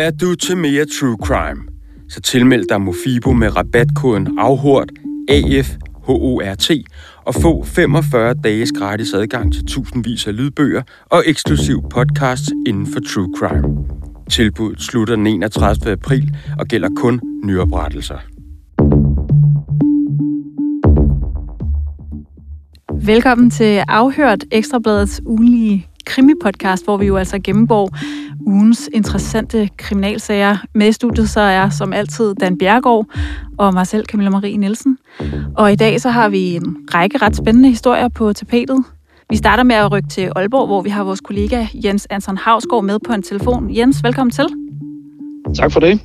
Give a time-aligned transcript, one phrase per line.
[0.00, 1.62] Er du til mere true crime?
[2.08, 4.92] Så tilmeld dig Mofibo med rabatkoden AFHORT,
[5.28, 6.70] AFHORT,
[7.24, 13.00] og få 45 dages gratis adgang til tusindvis af lydbøger og eksklusiv podcast inden for
[13.00, 13.76] true crime.
[14.30, 15.92] Tilbuddet slutter den 31.
[15.92, 18.18] april og gælder kun nyoprettelser.
[23.04, 27.96] Velkommen til Afhørt, Ekstrabladets ugenlige krimipodcast, hvor vi jo altså gennemgår
[28.46, 30.56] ugens interessante kriminalsager.
[30.74, 33.06] Med i studiet så er som altid Dan Bjergård
[33.58, 34.98] og mig selv, Camilla Marie Nielsen.
[35.56, 38.84] Og i dag så har vi en række ret spændende historier på tapetet.
[39.30, 42.84] Vi starter med at rykke til Aalborg, hvor vi har vores kollega Jens Anton Havsgaard
[42.84, 43.76] med på en telefon.
[43.76, 44.46] Jens, velkommen til.
[45.54, 46.00] Tak for det.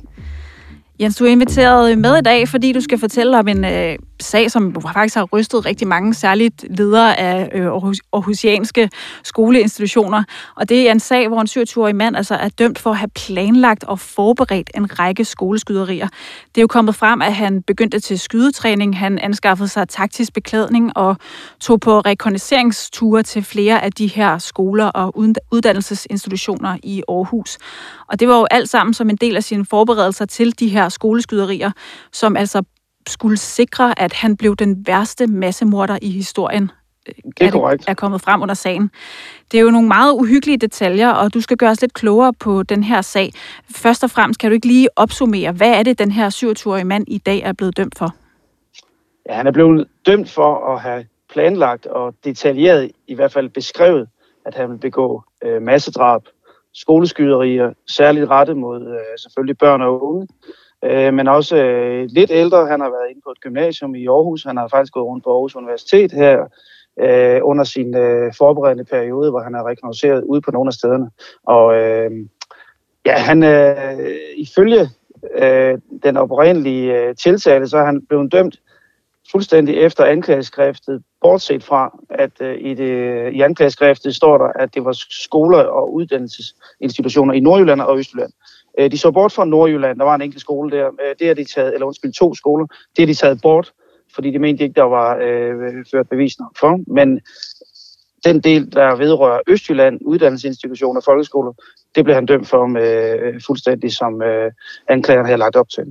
[1.00, 4.50] Jens, du er inviteret med i dag, fordi du skal fortælle om en øh, sag,
[4.50, 7.66] som faktisk har rystet rigtig mange, særligt ledere af øh,
[8.12, 8.90] aarhusianske
[9.22, 10.22] skoleinstitutioner.
[10.56, 13.08] Og det er en sag, hvor en 27-årig mand altså er dømt for at have
[13.08, 16.08] planlagt og forberedt en række skoleskyderier.
[16.54, 20.96] Det er jo kommet frem, at han begyndte til skydetræning, han anskaffede sig taktisk beklædning
[20.96, 21.16] og
[21.60, 25.18] tog på rekognosceringsture til flere af de her skoler og
[25.52, 27.58] uddannelsesinstitutioner i Aarhus.
[28.08, 30.88] Og det var jo alt sammen som en del af sine forberedelser til de her
[30.88, 31.70] skoleskyderier,
[32.12, 32.62] som altså
[33.06, 36.70] skulle sikre, at han blev den værste massemorder i historien.
[37.06, 37.84] Det er, korrekt.
[37.88, 38.90] er kommet frem under sagen.
[39.52, 42.62] Det er jo nogle meget uhyggelige detaljer, og du skal gøre os lidt klogere på
[42.62, 43.32] den her sag.
[43.76, 47.04] Først og fremmest kan du ikke lige opsummere, hvad er det, den her 27-årige mand
[47.08, 48.14] i dag er blevet dømt for?
[49.28, 54.08] Ja, han er blevet dømt for at have planlagt og detaljeret, i hvert fald beskrevet,
[54.46, 56.22] at han vil begå øh, massedrab,
[56.74, 60.28] skoleskyderier, særligt rettet mod øh, selvfølgelig børn og unge,
[60.84, 62.66] øh, men også øh, lidt ældre.
[62.66, 64.44] Han har været inde på et gymnasium i Aarhus.
[64.44, 66.46] Han har faktisk gået rundt på Aarhus Universitet her
[67.00, 71.10] øh, under sin øh, forberedende periode, hvor han har rekognoseret ude på nogle af stederne.
[71.46, 72.10] Og øh,
[73.06, 74.88] ja, han øh, ifølge
[75.38, 78.60] øh, den oprindelige øh, tiltale, så er han blevet dømt
[79.30, 84.84] fuldstændig efter anklageskriftet, bortset fra, at øh, i, det, i anklageskriftet står der, at det
[84.84, 88.32] var skoler og uddannelsesinstitutioner i Nordjylland og Østjylland.
[88.32, 91.26] Øh, Øh, de så bort fra Nordjylland, der var en enkelt skole der, øh, det
[91.26, 92.66] har de taget, eller undskyld, to skoler,
[92.96, 93.72] det er de taget bort,
[94.14, 96.80] fordi de mente ikke, der var øh, ført bevis nok for.
[96.86, 97.20] Men
[98.24, 101.52] den del, der vedrører Østjylland, uddannelsesinstitutioner og folkeskoler,
[101.96, 104.52] det blev han dømt for med øh, fuldstændig, som øh,
[104.88, 105.84] anklageren havde lagt op til.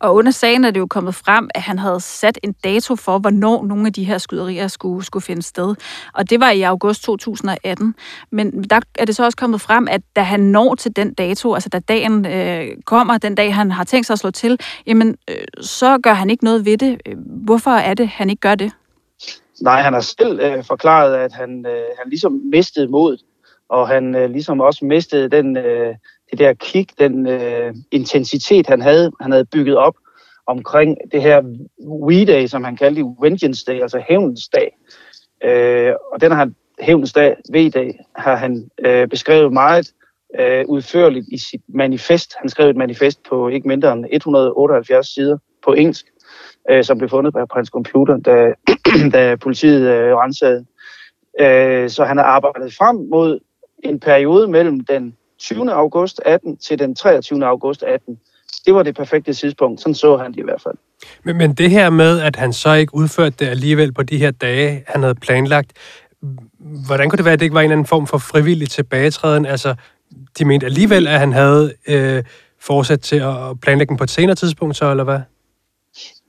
[0.00, 3.18] Og under sagen er det jo kommet frem, at han havde sat en dato for,
[3.18, 5.74] hvornår nogle af de her skyderier skulle, skulle finde sted.
[6.14, 7.94] Og det var i august 2018.
[8.30, 11.54] Men der er det så også kommet frem, at da han når til den dato,
[11.54, 15.16] altså da dagen øh, kommer, den dag han har tænkt sig at slå til, jamen
[15.30, 17.00] øh, så gør han ikke noget ved det.
[17.06, 18.72] Øh, hvorfor er det, han ikke gør det?
[19.62, 23.20] Nej, han har selv øh, forklaret, at han, øh, han ligesom mistede modet,
[23.68, 25.94] og han øh, ligesom også mistede den, øh,
[26.30, 29.94] det der kick, den øh, intensitet, han havde, han havde bygget op
[30.46, 31.42] omkring det her
[31.80, 34.76] We-Day, som han kaldte Vengeance Day, altså hævnens dag.
[35.44, 39.92] Øh, og den har han, hævnens dag, V-Day, har han øh, beskrevet meget
[40.40, 42.34] øh, udførligt i sit manifest.
[42.40, 46.06] Han skrev et manifest på ikke mindre end 178 sider på engelsk,
[46.70, 48.52] øh, som blev fundet på hans computer, da,
[49.18, 50.66] da politiet øh, rensede.
[51.40, 53.38] Øh, så han har arbejdet frem mod
[53.84, 55.72] en periode mellem den 20.
[55.72, 57.46] august 18 til den 23.
[57.46, 58.18] august 18.
[58.66, 59.80] Det var det perfekte tidspunkt.
[59.80, 60.74] Sådan så han det i hvert fald.
[61.22, 64.30] Men, men det her med, at han så ikke udførte det alligevel på de her
[64.30, 65.72] dage, han havde planlagt,
[66.86, 69.46] hvordan kunne det være, at det ikke var en eller anden form for frivillig tilbagetræden?
[69.46, 69.74] Altså,
[70.38, 72.24] de mente alligevel, at han havde øh,
[72.60, 75.20] fortsat til at planlægge den på et senere tidspunkt, så, eller hvad?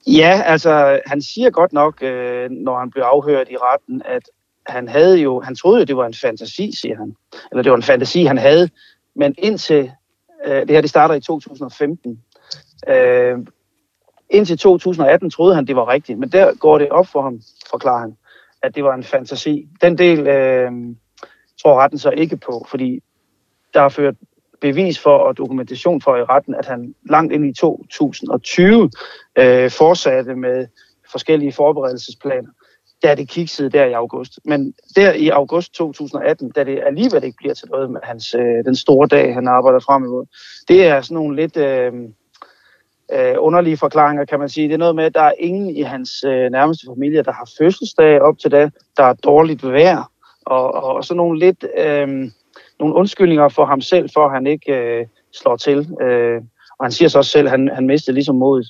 [0.07, 4.29] Ja, altså, han siger godt nok, øh, når han blev afhørt i retten, at
[4.67, 7.15] han havde jo, han troede jo, det var en fantasi, siger han.
[7.51, 8.69] Eller det var en fantasi, han havde.
[9.15, 9.91] Men indtil,
[10.45, 12.21] øh, det her det starter i 2015,
[12.87, 13.37] øh,
[14.29, 16.19] indtil 2018 troede han, det var rigtigt.
[16.19, 18.17] Men der går det op for ham, forklarer han,
[18.63, 19.67] at det var en fantasi.
[19.81, 20.71] Den del øh,
[21.61, 22.99] tror retten så ikke på, fordi
[23.73, 24.15] der er ført
[24.61, 28.91] bevis for og dokumentation for i retten, at han langt ind i 2020
[29.37, 30.67] øh, fortsatte med
[31.11, 32.49] forskellige forberedelsesplaner
[33.03, 34.39] da det kiksede der i august.
[34.45, 38.65] Men der i august 2018, da det alligevel ikke bliver til noget med hans, øh,
[38.65, 40.25] den store dag, han arbejder frem imod,
[40.67, 41.93] det er sådan nogle lidt øh,
[43.13, 44.67] øh, underlige forklaringer, kan man sige.
[44.67, 47.49] Det er noget med, at der er ingen i hans øh, nærmeste familie, der har
[47.57, 48.73] fødselsdag op til det.
[48.97, 50.11] Der er dårligt vejr,
[50.45, 52.31] og, og sådan nogle lidt øh,
[52.81, 55.77] nogle undskyldninger for ham selv, for at han ikke øh, slår til.
[56.01, 56.41] Øh,
[56.79, 58.67] og han siger så også selv, at han, han mistede ligesom modet.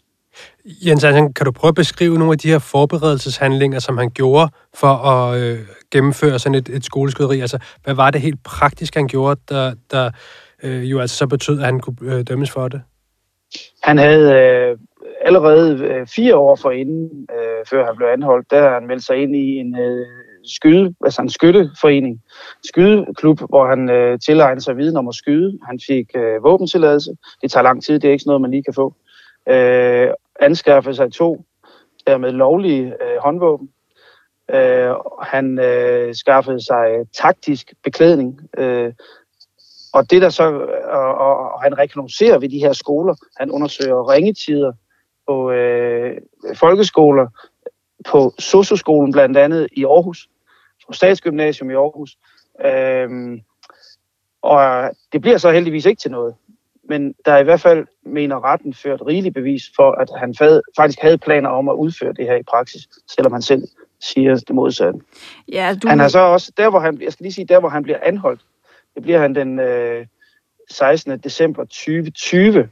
[0.66, 4.50] Jens Hansen, kan du prøve at beskrive nogle af de her forberedelseshandlinger, som han gjorde
[4.74, 5.60] for at øh,
[5.92, 7.40] gennemføre sådan et, et skoleskyderi?
[7.40, 10.12] Altså, hvad var det helt praktisk, han gjorde, der, der
[10.64, 12.82] øh, jo altså så betød, at han kunne øh, dømmes for det.
[13.84, 14.78] Han havde øh,
[15.22, 19.36] allerede øh, fire år forinden, øh, før han blev anholdt, der han meldte sig ind
[19.36, 20.08] i en øh,
[20.46, 22.22] skyde, altså en skytteforening,
[22.64, 25.60] skydeklub, hvor han øh, tilegnede sig viden om at skyde.
[25.68, 27.12] Han fik øh, våbentilladelse.
[27.42, 28.96] Det tager lang tid, det er ikke sådan noget, man lige kan få.
[29.50, 30.10] Øh,
[30.40, 31.44] anskaffede sig to øh,
[32.08, 33.70] dermed lovlige øh, håndvåben.
[34.54, 38.40] Øh, han øh, skaffede sig taktisk beklædning.
[38.58, 38.94] Øh,
[39.94, 40.44] og det der så,
[40.92, 41.18] og,
[41.54, 43.16] og han rekognoserer ved de her skoler.
[43.38, 44.74] Han undersøger ringetider
[45.28, 46.18] på øh,
[46.56, 47.28] folkeskoler,
[48.06, 50.30] på Socioskolen blandt andet i Aarhus,
[50.88, 52.18] på Statsgymnasium i Aarhus.
[52.66, 53.42] Øhm,
[54.42, 56.36] og det bliver så heldigvis ikke til noget.
[56.84, 60.36] Men der er i hvert fald, mener retten, ført rigeligt bevis for, at han
[60.78, 63.64] faktisk havde planer om at udføre det her i praksis, selvom han selv
[64.00, 65.00] siger det modsatte.
[65.52, 65.88] Ja, du...
[65.88, 68.00] Han har så også, der hvor han, jeg skal lige sige, der hvor han bliver
[68.02, 68.42] anholdt,
[68.96, 70.06] det bliver han den øh,
[70.70, 71.20] 16.
[71.20, 72.70] december 2020.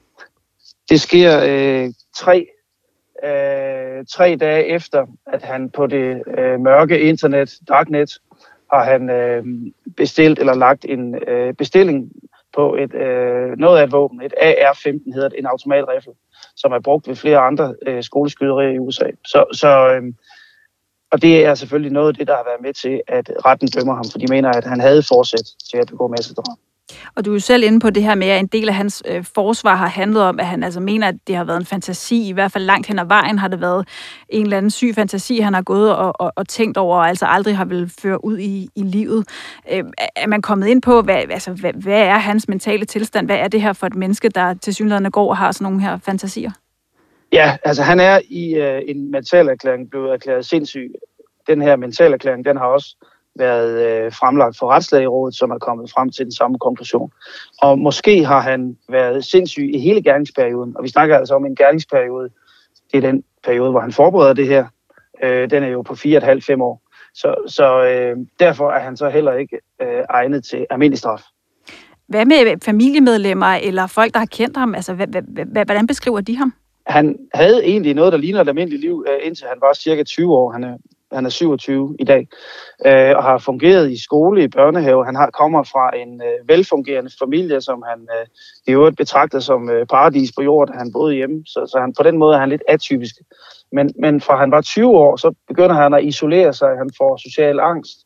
[0.89, 2.47] Det sker øh, tre
[3.23, 3.68] øh,
[3.99, 8.19] Øh, tre dage efter, at han på det øh, mørke internet, darknet,
[8.73, 9.43] har han øh,
[9.97, 12.11] bestilt eller lagt en øh, bestilling
[12.55, 16.13] på et øh, noget af et våben, et AR-15 hedder det, en automatrifle,
[16.55, 19.09] som er brugt ved flere andre øh, skoleskyderier i USA.
[19.25, 20.13] Så, så øh,
[21.11, 23.95] og det er selvfølgelig noget af det, der har været med til, at retten dømmer
[23.95, 26.57] ham, for de mener, at han havde forsæt til at begå massedrab.
[27.15, 29.03] Og du er jo selv inde på det her med, at en del af hans
[29.07, 32.29] øh, forsvar har handlet om, at han altså mener, at det har været en fantasi.
[32.29, 33.87] I hvert fald langt hen ad vejen har det været
[34.29, 37.25] en eller anden syg fantasi, han har gået og, og, og tænkt over, og altså
[37.25, 39.27] aldrig har vel føre ud i, i livet.
[39.71, 39.83] Øh,
[40.15, 43.27] er man kommet ind på, hvad, altså, hvad, hvad er hans mentale tilstand?
[43.27, 45.81] Hvad er det her for et menneske, der til synligheden går og har sådan nogle
[45.81, 46.51] her fantasier?
[47.33, 50.91] Ja, altså han er i øh, en mentalerklæring blevet erklæret sindssyg.
[51.47, 52.95] Den her mentalerklæring, den har også
[53.39, 57.11] været øh, fremlagt for Retslægerådet, som er kommet frem til den samme konklusion.
[57.61, 61.55] Og måske har han været sindssyg i hele gerningsperioden, og vi snakker altså om en
[61.55, 62.29] gerningsperiode.
[62.91, 64.65] Det er den periode, hvor han forbereder det her.
[65.23, 66.81] Øh, den er jo på 4,5-5 år.
[67.13, 71.21] Så, så øh, derfor er han så heller ikke øh, egnet til almindelig straf.
[72.07, 74.75] Hvad med familiemedlemmer eller folk, der har kendt ham?
[74.75, 74.93] Altså,
[75.65, 76.53] hvordan beskriver de ham?
[76.87, 80.33] Han havde egentlig noget, der ligner et almindeligt liv, øh, indtil han var cirka 20
[80.33, 80.51] år.
[80.51, 80.77] Han er
[81.11, 82.27] han er 27 i dag,
[82.85, 85.05] øh, og har fungeret i skole, i børnehave.
[85.05, 88.25] Han har, kommer fra en øh, velfungerende familie, som han øh,
[88.67, 91.43] i øvrigt betragter som øh, paradis på jorden, han boede hjemme.
[91.45, 93.15] Så, så han, på den måde er han lidt atypisk.
[93.71, 96.77] Men, men fra han var 20 år, så begynder han at isolere sig.
[96.77, 97.97] Han får social angst,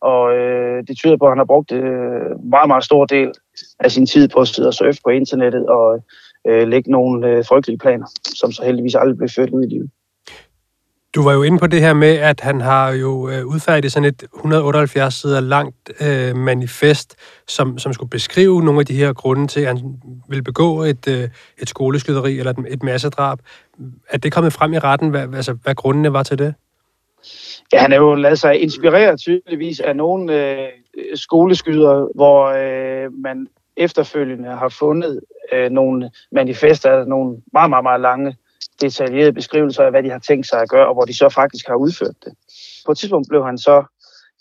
[0.00, 3.32] og øh, det tyder på, at han har brugt øh, meget, meget stor del
[3.80, 6.04] af sin tid på at sidde og surfe på internettet og
[6.48, 9.90] øh, lægge nogle øh, frygtelige planer, som så heldigvis aldrig blev ført ud i livet.
[11.16, 14.08] Du var jo inde på det her med, at han har jo øh, udfærdigt sådan
[14.08, 17.16] et 178 sider langt øh, manifest,
[17.48, 21.08] som, som skulle beskrive nogle af de her grunde til, at han ville begå et,
[21.08, 21.28] øh,
[21.58, 23.38] et skoleskyderi eller et, et massedrab.
[24.10, 26.54] Er det kommet frem i retten, hvad, altså, hvad grundene var til det?
[27.72, 30.68] Ja, han er jo lavet sig inspirere tydeligvis af nogle øh,
[31.14, 33.46] skoleskyder, hvor øh, man
[33.76, 35.20] efterfølgende har fundet
[35.52, 38.36] øh, nogle manifester, nogle meget, meget, meget lange
[38.80, 41.66] detaljerede beskrivelser af, hvad de har tænkt sig at gøre, og hvor de så faktisk
[41.66, 42.32] har udført det.
[42.86, 43.84] På et tidspunkt blev han så,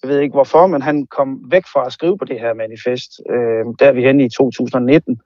[0.04, 3.12] jeg ved ikke hvorfor, men han kom væk fra at skrive på det her manifest.
[3.30, 5.22] Øh, der er vi henne i 2019.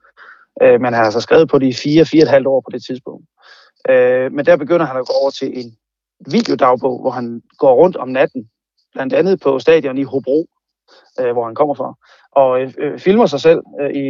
[0.61, 2.61] Øh, men han har altså skrevet på det i fire, fire og et halvt år
[2.61, 3.25] på det tidspunkt.
[3.89, 5.77] Øh, men der begynder han at gå over til en
[6.31, 8.49] videodagbog, hvor han går rundt om natten,
[8.93, 10.47] blandt andet på stadion i Hobro,
[11.19, 11.93] øh, hvor han kommer fra,
[12.31, 14.05] og øh, filmer sig selv øh, i,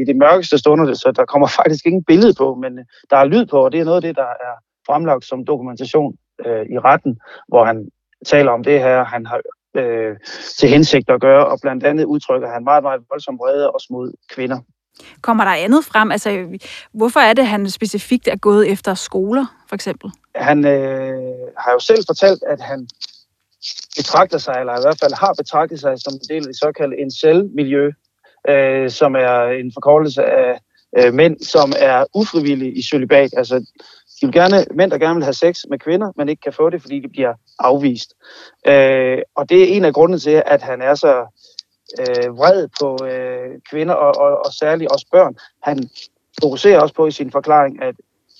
[0.00, 3.24] i de mørkeste stunder, så der kommer faktisk ingen billede på, men øh, der er
[3.24, 4.54] lyd på, og det er noget af det, der er
[4.86, 6.14] fremlagt som dokumentation
[6.46, 7.88] øh, i retten, hvor han
[8.26, 9.40] taler om det her, han har
[9.76, 10.16] øh,
[10.58, 14.12] til hensigt at gøre, og blandt andet udtrykker han meget, meget voldsom vrede også mod
[14.34, 14.58] kvinder.
[15.20, 16.10] Kommer der andet frem?
[16.10, 16.58] Altså,
[16.92, 20.10] hvorfor er det, han specifikt er gået efter skoler, for eksempel?
[20.34, 22.88] Han øh, har jo selv fortalt, at han
[23.96, 26.96] betragter sig, eller i hvert fald har betragtet sig som en del af det såkaldte
[26.96, 27.90] incel-miljø,
[28.48, 30.60] øh, som er en forkortelse af
[30.98, 33.30] øh, mænd, som er ufrivillige i celibat.
[33.36, 33.58] Altså,
[34.20, 36.70] de vil gerne, mænd, der gerne vil have sex med kvinder, men ikke kan få
[36.70, 38.14] det, fordi de bliver afvist.
[38.66, 41.14] Øh, og det er en af grundene til, at han er så
[42.00, 45.36] øh, vred på øh, kvinder, og, og, og særligt også børn.
[45.62, 45.88] Han
[46.42, 47.94] fokuserer også på i sin forklaring, at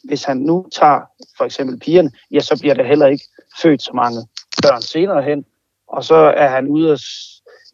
[0.05, 1.01] hvis han nu tager
[1.37, 3.25] for eksempel pigerne, ja, så bliver der heller ikke
[3.63, 4.27] født så mange
[4.63, 5.45] børn senere hen.
[5.89, 6.99] Og så er han ude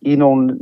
[0.03, 0.59] i nogle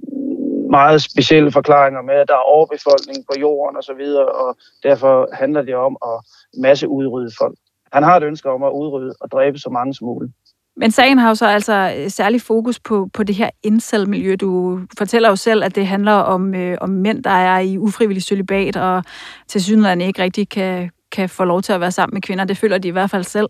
[0.71, 5.62] meget specielle forklaringer med, at der er overbefolkning på jorden osv., og, og derfor handler
[5.62, 6.16] det om at
[6.61, 7.56] masse udrydde folk.
[7.92, 10.33] Han har et ønske om at udrydde og dræbe så mange som muligt.
[10.76, 14.37] Men sagen har jo så altså øh, særlig fokus på, på det her incel-miljø.
[14.40, 18.23] Du fortæller jo selv, at det handler om, øh, om mænd, der er i ufrivillig
[18.23, 19.04] celibat, og
[19.49, 22.44] til synligheden ikke rigtig kan, kan få lov til at være sammen med kvinder.
[22.44, 23.49] Det føler de i hvert fald selv.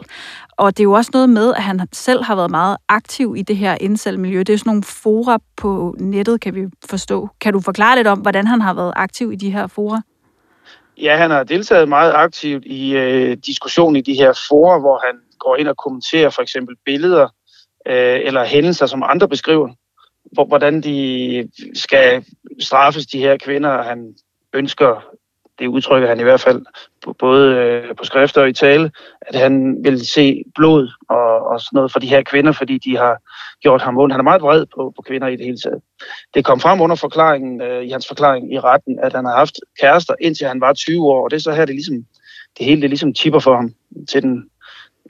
[0.57, 3.43] Og det er jo også noget med, at han selv har været meget aktiv i
[3.43, 4.39] det her incel-miljø.
[4.39, 7.29] Det er jo sådan nogle fora på nettet, kan vi forstå.
[7.41, 10.03] Kan du forklare lidt om, hvordan han har været aktiv i de her fora?
[10.99, 15.21] Ja, han har deltaget meget aktivt i øh, diskussionen i de her fora, hvor han
[15.39, 17.29] går ind og kommenterer for eksempel billeder
[17.87, 19.69] øh, eller hændelser, som andre beskriver,
[20.33, 22.25] hvor, hvordan de skal
[22.61, 24.15] straffes, de her kvinder, han
[24.53, 25.05] ønsker,
[25.59, 26.63] det udtrykker han i hvert fald
[27.19, 31.77] både øh, på skrift og i tale, at han vil se blod og, og sådan
[31.77, 33.19] noget for de her kvinder, fordi de har
[33.61, 34.13] gjort ham ondt.
[34.13, 35.83] Han er meget vred på, på kvinder i det hele taget.
[36.35, 39.55] Det kom frem under forklaringen, øh, i hans forklaring i retten, at han har haft
[39.81, 42.05] kærester indtil han var 20 år, og det er så her, det ligesom,
[42.59, 43.75] det hele det ligesom tipper for ham
[44.11, 44.51] til den,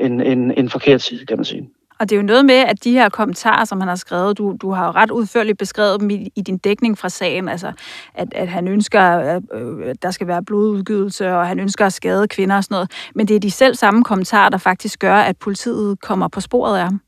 [0.01, 1.71] en, en, en forkert side, kan man sige.
[2.01, 4.57] Og det er jo noget med, at de her kommentarer, som han har skrevet, du,
[4.63, 7.73] du har jo ret udførligt beskrevet dem i, i din dækning fra sagen, altså
[8.15, 12.29] at, at han ønsker, at øh, der skal være blodudgydelse, og han ønsker at skade
[12.29, 12.91] kvinder og sådan noget.
[13.15, 16.79] Men det er de selv samme kommentarer, der faktisk gør, at politiet kommer på sporet
[16.79, 17.01] af ham.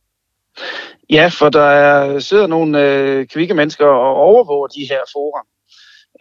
[1.11, 5.47] Ja, for der er, sidder nogle øh, kvikke mennesker og overvåger de her forer.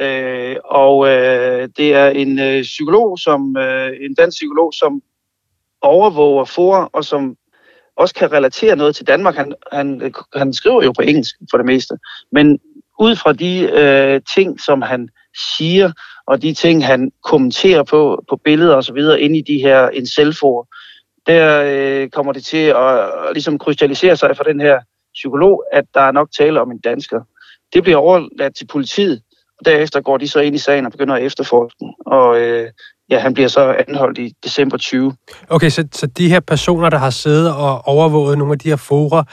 [0.02, 5.02] Øh, og øh, det er en øh, psykolog, som øh, en dansk psykolog, som
[5.82, 7.36] overvåger forer, og som
[7.98, 9.36] også kan relatere noget til Danmark.
[9.36, 11.98] Han, han, han skriver jo på engelsk for det meste,
[12.32, 12.60] men
[13.00, 15.10] ud fra de øh, ting, som han
[15.58, 15.92] siger,
[16.28, 20.68] og de ting, han kommenterer på, på billeder osv., ind i de her en selvfor,
[21.28, 24.80] der øh, kommer det til at, at ligesom krystallisere sig for den her
[25.14, 27.22] psykolog, at der er nok tale om en dansker.
[27.74, 29.22] Det bliver overladt til politiet,
[29.60, 32.70] og derefter går de så ind i sagen og begynder at efterforske Og øh,
[33.10, 35.16] ja, han bliver så anholdt i december 20.
[35.50, 38.76] Okay, så, så de her personer, der har siddet og overvåget nogle af de her
[38.76, 39.24] forer,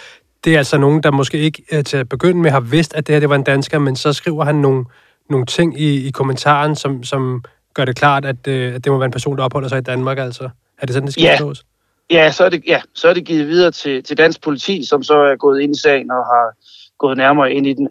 [0.45, 3.15] det er altså nogen, der måske ikke til at begynde med har vidst, at det
[3.15, 4.85] her det var en dansker, men så skriver han nogle,
[5.31, 8.99] nogle ting i, i kommentaren, som, som gør det klart, at, øh, at det må
[8.99, 10.51] være en person, der opholder sig i Danmark, altså.
[10.79, 11.33] Er det sådan, det skal ja.
[11.33, 11.65] forstås?
[12.11, 15.03] Ja, så er det, ja, så er det givet videre til, til dansk politi, som
[15.03, 16.57] så er gået ind i sagen og har
[16.99, 17.89] gået nærmere ind i den.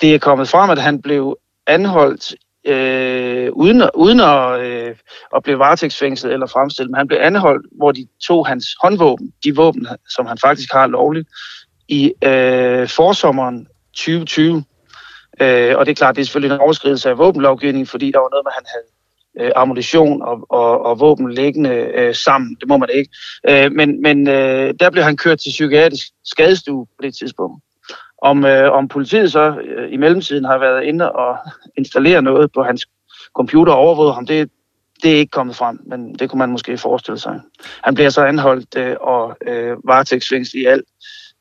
[0.00, 2.34] Det er kommet frem, at han blev anholdt
[2.66, 4.94] øh, uden, uden at, øh,
[5.36, 6.90] at blive varetægtsfængslet eller fremstillet.
[6.90, 10.86] Men han blev anholdt, hvor de tog hans håndvåben, de våben, som han faktisk har
[10.86, 11.28] lovligt,
[11.88, 14.64] i øh, forsommeren 2020.
[15.40, 18.28] Øh, og det er klart, det er selvfølgelig en overskridelse af våbenlovgivningen, fordi der var
[18.30, 18.86] noget med, at han havde
[19.38, 22.56] øh, ammunition og, og, og våben liggende øh, sammen.
[22.60, 23.10] Det må man ikke.
[23.48, 27.64] Øh, men men øh, der blev han kørt til psykiatrisk skadestue på det tidspunkt.
[28.22, 31.36] Om, øh, om politiet så øh, i mellemtiden har været inde og
[31.78, 32.86] installere noget på hans
[33.34, 34.50] computer og overvåget ham, det,
[35.02, 37.40] det er ikke kommet frem, men det kunne man måske forestille sig.
[37.84, 40.84] Han bliver så anholdt øh, og øh, varetægtsfængslet i alt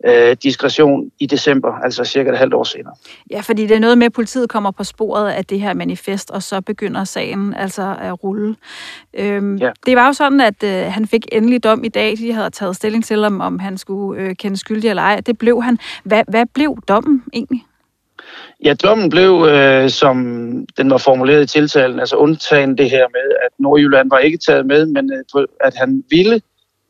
[0.05, 2.93] øh, diskretion i december, altså cirka et halvt år senere.
[3.31, 6.31] Ja, fordi det er noget med, at politiet kommer på sporet af det her manifest,
[6.31, 8.55] og så begynder sagen altså at rulle.
[9.13, 9.71] Øhm, ja.
[9.85, 12.17] Det var jo sådan, at øh, han fik endelig dom i dag.
[12.17, 15.19] De havde taget stilling til, om, om han skulle øh, kende skyldig eller ej.
[15.19, 15.77] Det blev han.
[16.03, 17.65] Hvad, hvad blev dommen egentlig?
[18.63, 20.15] Ja, dommen blev, øh, som
[20.77, 24.65] den var formuleret i tiltalen, altså undtagen det her med, at Nordjylland var ikke taget
[24.65, 26.41] med, men øh, at han ville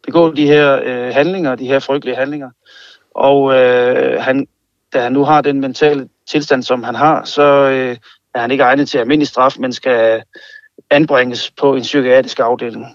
[0.06, 2.50] begå de her øh, handlinger, de her frygtelige handlinger.
[3.16, 4.48] Og øh, han,
[4.94, 7.98] da han nu har den mentale tilstand, som han har, så øh,
[8.36, 10.24] er han ikke egnet til almindelig straf, men skal
[10.90, 12.86] anbringes på en psykiatrisk afdeling.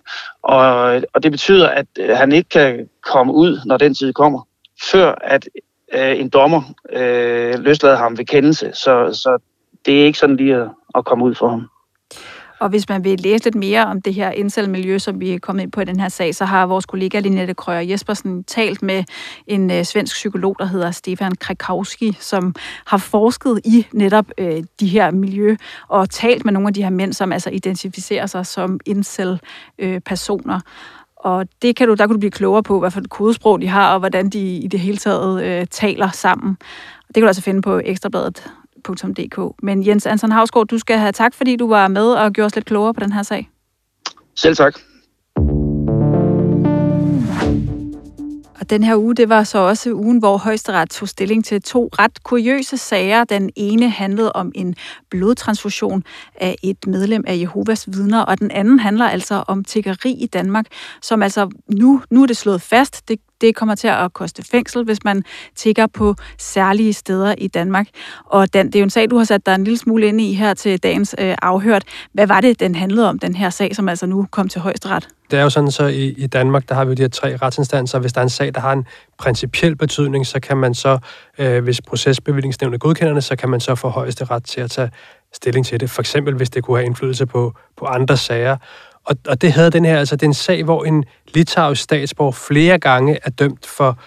[0.43, 4.49] Og, og det betyder, at øh, han ikke kan komme ud, når den tid kommer,
[4.93, 5.49] før at
[5.95, 8.71] øh, en dommer øh, løslader ham ved kendelse.
[8.73, 9.39] Så, så
[9.87, 11.69] det er ikke sådan lige at, at komme ud for ham.
[12.61, 15.63] Og hvis man vil læse lidt mere om det her incel-miljø, som vi er kommet
[15.63, 19.05] ind på i den her sag, så har vores kollega Linette Krøger Jespersen talt med
[19.47, 22.55] en øh, svensk psykolog, der hedder Stefan Krakowski, som
[22.87, 25.57] har forsket i netop øh, de her miljø
[25.89, 30.61] og talt med nogle af de her mænd, som altså identificerer sig som incel-personer.
[31.17, 33.69] Og det kan du, der kan du blive klogere på, hvad for et kodesprog de
[33.69, 36.57] har, og hvordan de i det hele taget øh, taler sammen.
[37.07, 38.53] Det kan du altså finde på Ekstrabladet
[38.89, 39.55] www.dk.
[39.63, 42.55] Men Jens Anton Havsgaard, du skal have tak, fordi du var med og gjorde os
[42.55, 43.51] lidt klogere på den her sag.
[44.37, 44.75] Selv tak.
[48.61, 51.91] Og den her uge, det var så også ugen, hvor højesteret tog stilling til to
[51.99, 53.25] ret kuriøse sager.
[53.25, 54.75] Den ene handlede om en
[55.11, 60.27] blodtransfusion af et medlem af Jehovas vidner, og den anden handler altså om tiggeri i
[60.27, 60.67] Danmark,
[61.03, 64.85] som altså nu, nu er det slået fast, det det kommer til at koste fængsel,
[64.85, 65.25] hvis man
[65.57, 67.87] tigger på særlige steder i Danmark.
[68.25, 70.21] Og den, det er jo en sag, du har sat dig en lille smule ind
[70.21, 71.85] i her til dagens øh, afhørt.
[72.13, 75.09] Hvad var det, den handlede om, den her sag, som altså nu kom til højesteret?
[75.31, 77.37] Det er jo sådan, så i, i Danmark, der har vi jo de her tre
[77.37, 77.99] retsinstanser.
[77.99, 78.87] Hvis der er en sag, der har en
[79.19, 80.99] principiel betydning, så kan man så,
[81.39, 84.91] øh, hvis procesbevillingsnævnet godkender det, så kan man så få højeste ret til at tage
[85.33, 85.91] stilling til det.
[85.91, 88.57] For eksempel, hvis det kunne have indflydelse på, på andre sager.
[89.05, 92.33] Og, og det havde den her, altså det er en sag, hvor en litauisk statsborger
[92.33, 93.99] flere gange er dømt for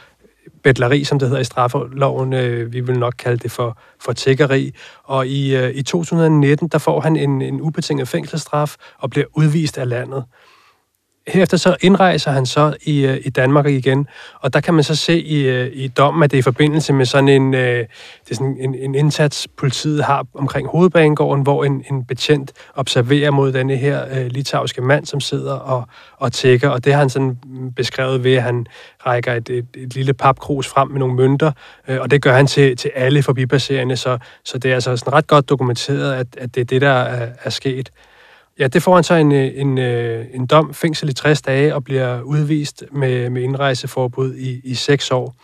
[0.63, 2.33] bedleri, som det hedder i straffeloven.
[2.33, 4.71] Øh, vi vil nok kalde det for, for tækkeri.
[5.03, 9.77] Og i, øh, i 2019, der får han en, en ubetinget fængselsstraf og bliver udvist
[9.77, 10.23] af landet.
[11.27, 14.07] Herefter så indrejser han så i, øh, i Danmark igen,
[14.41, 16.93] og der kan man så se i, øh, i dommen, at det er i forbindelse
[16.93, 21.63] med sådan en, øh, det er sådan en, en indsats, politiet har omkring hovedbanegården, hvor
[21.63, 26.69] en, en betjent observerer mod denne her øh, litauiske mand, som sidder og, og tækker,
[26.69, 28.65] og det har han sådan mm, beskrevet ved, at han
[29.05, 31.51] rækker et, et, et lille papkrus frem med nogle mønter,
[31.87, 35.13] øh, og det gør han til, til alle forbipasserende, så, så det er altså sådan
[35.13, 37.91] ret godt dokumenteret, at, at det er det, der er, er sket.
[38.59, 41.75] Ja, det får han så en, øh, en, øh, en dom, fængsel i 60 dage,
[41.75, 45.35] og bliver udvist med, med indrejseforbud i, i 6 år.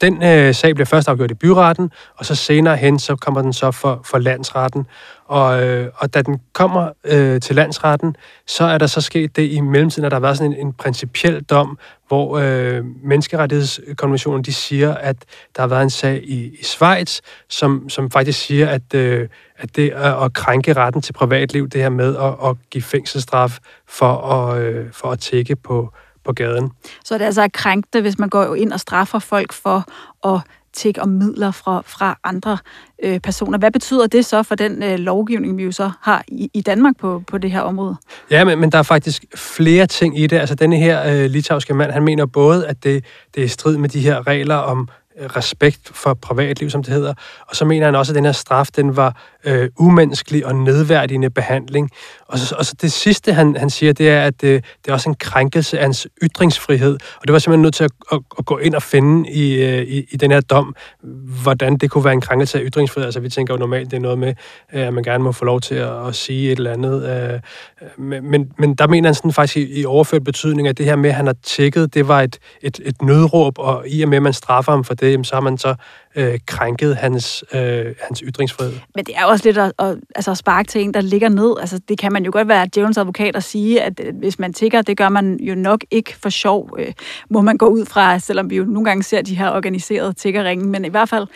[0.00, 3.52] Den øh, sag bliver først afgjort i byretten, og så senere hen, så kommer den
[3.52, 4.86] så for, for landsretten.
[5.24, 9.50] Og, øh, og da den kommer øh, til landsretten, så er der så sket det
[9.50, 14.52] i mellemtiden, at der har været sådan en, en principiel dom, hvor øh, menneskerettighedskonventionen de
[14.52, 15.16] siger, at
[15.56, 19.76] der har været en sag i, i Schweiz, som, som faktisk siger, at, øh, at
[19.76, 24.16] det er at krænke retten til privatliv, det her med at, at give fængselsstraf for
[24.16, 25.92] at, øh, for at tække på,
[26.26, 26.70] på gaden.
[27.04, 29.84] Så det er altså krænkende, hvis man går ind og straffer folk for
[30.34, 30.40] at
[30.76, 32.58] tække om midler fra, fra andre
[33.02, 33.58] øh, personer.
[33.58, 36.96] Hvad betyder det så for den øh, lovgivning, vi jo så har i, i Danmark
[36.98, 37.96] på, på det her område?
[38.30, 40.38] Ja, men, men der er faktisk flere ting i det.
[40.38, 43.04] Altså denne her øh, litauiske mand, han mener både, at det,
[43.34, 44.88] det er i strid med de her regler om
[45.36, 47.14] respekt for privatliv, som det hedder.
[47.48, 51.30] Og så mener han også, at den her straf, den var øh, umenneskelig og nedværdigende
[51.30, 51.90] behandling.
[52.28, 54.92] Og så, og så det sidste, han, han siger, det er, at det, det er
[54.92, 56.94] også en krænkelse af hans ytringsfrihed.
[56.94, 59.82] Og det var simpelthen nødt til at, at, at gå ind og finde i, øh,
[59.82, 60.76] i, i den her dom,
[61.42, 63.06] hvordan det kunne være en krænkelse af ytringsfrihed.
[63.06, 64.34] Altså vi tænker jo normalt, det er noget med,
[64.72, 67.08] øh, at man gerne må få lov til at, at sige et eller andet.
[67.08, 70.96] Øh, men, men der mener han sådan faktisk i, i overført betydning, at det her
[70.96, 74.16] med, at han har tjekket, det var et, et, et nødråb, og i og med,
[74.16, 75.74] at man straffer ham for det, så har man så
[76.16, 78.72] øh, krænket hans, øh, hans ytringsfrihed.
[78.94, 81.28] Men det er jo også lidt at, at, altså at sparke til en, der ligger
[81.28, 81.54] ned.
[81.60, 84.52] Altså, det kan man jo godt være djævelens advokat og sige, at øh, hvis man
[84.52, 86.92] tigger, det gør man jo nok ikke for sjov, øh,
[87.30, 90.66] må man gå ud fra, selvom vi jo nogle gange ser de her organiserede tiggerringe.
[90.66, 91.26] Men i hvert fald,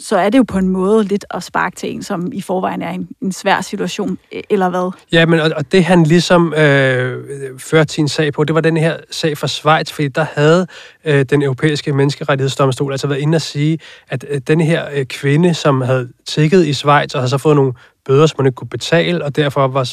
[0.00, 2.82] så er det jo på en måde lidt at sparke til en, som i forvejen
[2.82, 4.92] er en, en svær situation, e, eller hvad?
[5.12, 7.24] Ja, men og, og det han ligesom øh,
[7.58, 10.66] førte sin sag på, det var den her sag fra Schweiz, fordi der havde
[11.04, 15.54] øh, den europæiske menneskerettighedsdomstol altså været inde at sige, at øh, den her øh, kvinde,
[15.54, 17.72] som havde tækket i Schweiz og havde så fået nogle
[18.06, 19.84] bøder, som man ikke kunne betale, og derfor var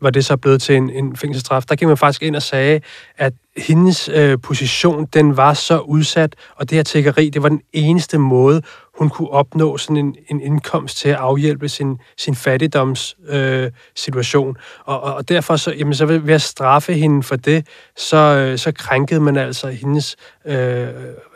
[0.00, 1.62] var det så blevet til en, en fængselsstraf.
[1.62, 2.80] Der gik man faktisk ind og sagde,
[3.16, 7.60] at hendes øh, position, den var så udsat, og det her tækkeri, det var den
[7.72, 8.62] eneste måde,
[8.98, 14.48] hun kunne opnå sådan en, en indkomst til at afhjælpe sin, sin fattigdomssituation.
[14.48, 14.54] Øh,
[14.84, 18.58] og, og, og derfor så, jamen, så ved at straffe hende for det, så, øh,
[18.58, 20.88] så krænkede man altså hendes, øh,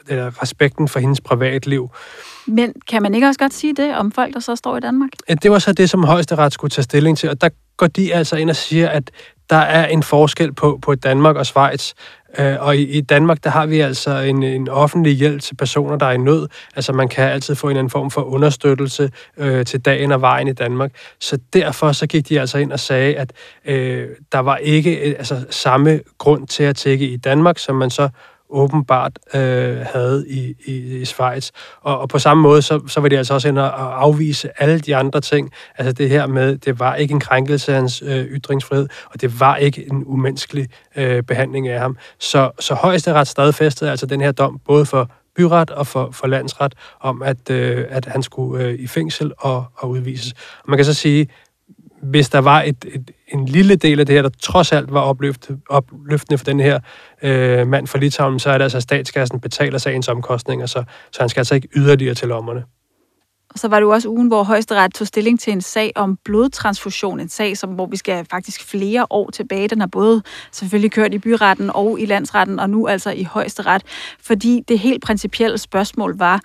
[0.09, 1.91] eller respekten for hendes privatliv.
[2.47, 5.11] Men kan man ikke også godt sige det om folk, der så står i Danmark?
[5.43, 8.37] Det var så det, som højesteret skulle tage stilling til, og der går de altså
[8.37, 9.11] ind og siger, at
[9.51, 11.93] der er en forskel på, på Danmark og Schweiz.
[12.39, 15.97] Øh, og i, i Danmark, der har vi altså en, en offentlig hjælp til personer,
[15.97, 16.49] der er i nød.
[16.77, 20.21] Altså man kan altid få en eller anden form for understøttelse øh, til dagen og
[20.21, 20.93] vejen i Danmark.
[21.21, 23.33] Så derfor så gik de altså ind og sagde, at
[23.65, 27.91] øh, der var ikke øh, altså, samme grund til at tække i Danmark, som man
[27.91, 28.09] så
[28.51, 31.51] åbenbart øh, havde i, i, i Schweiz.
[31.81, 34.79] Og, og på samme måde, så, så vil de altså også ind og afvise alle
[34.79, 35.51] de andre ting.
[35.79, 39.41] Altså det her med, det var ikke en krænkelse af hans øh, ytringsfrihed, og det
[39.41, 41.97] var ikke en umenneskelig øh, behandling af ham.
[42.19, 46.75] Så, så højesteret stadfæstede altså den her dom, både for byret og for, for landsret,
[47.01, 50.33] om at, øh, at han skulle øh, i fængsel og, og udvises.
[50.33, 51.29] Og man kan så sige,
[52.03, 55.01] hvis der var et, et, en lille del af det her, der trods alt var
[55.01, 56.81] opløft, opløftende for den her
[57.23, 61.21] øh, mand fra Litauen, så er det altså, at statskassen betaler sagens omkostninger, så, så
[61.21, 62.65] han skal altså ikke yderligere til lommerne.
[63.51, 66.19] Og så var det jo også ugen, hvor højesteret tog stilling til en sag om
[66.25, 67.21] blodtransfusion.
[67.21, 69.69] En sag, som, hvor vi skal faktisk flere år tilbage.
[69.69, 73.83] Den har både selvfølgelig kørt i byretten og i landsretten, og nu altså i højesteret.
[74.21, 76.41] Fordi det helt principielle spørgsmål var,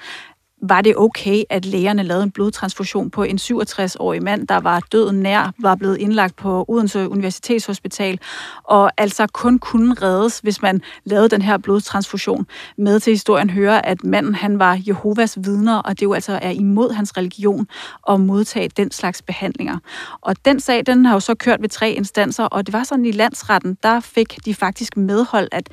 [0.62, 5.20] var det okay, at lægerne lavede en blodtransfusion på en 67-årig mand, der var døden
[5.20, 8.20] nær, var blevet indlagt på Odense Universitetshospital,
[8.64, 12.46] og altså kun kunne reddes, hvis man lavede den her blodtransfusion.
[12.78, 16.52] Med til historien hører, at manden han var Jehovas vidner, og det jo altså er
[16.52, 17.68] imod hans religion
[18.10, 19.78] at modtage den slags behandlinger.
[20.22, 23.06] Og den sag, den har jo så kørt ved tre instanser, og det var sådan
[23.06, 25.70] i landsretten, der fik de faktisk medhold, at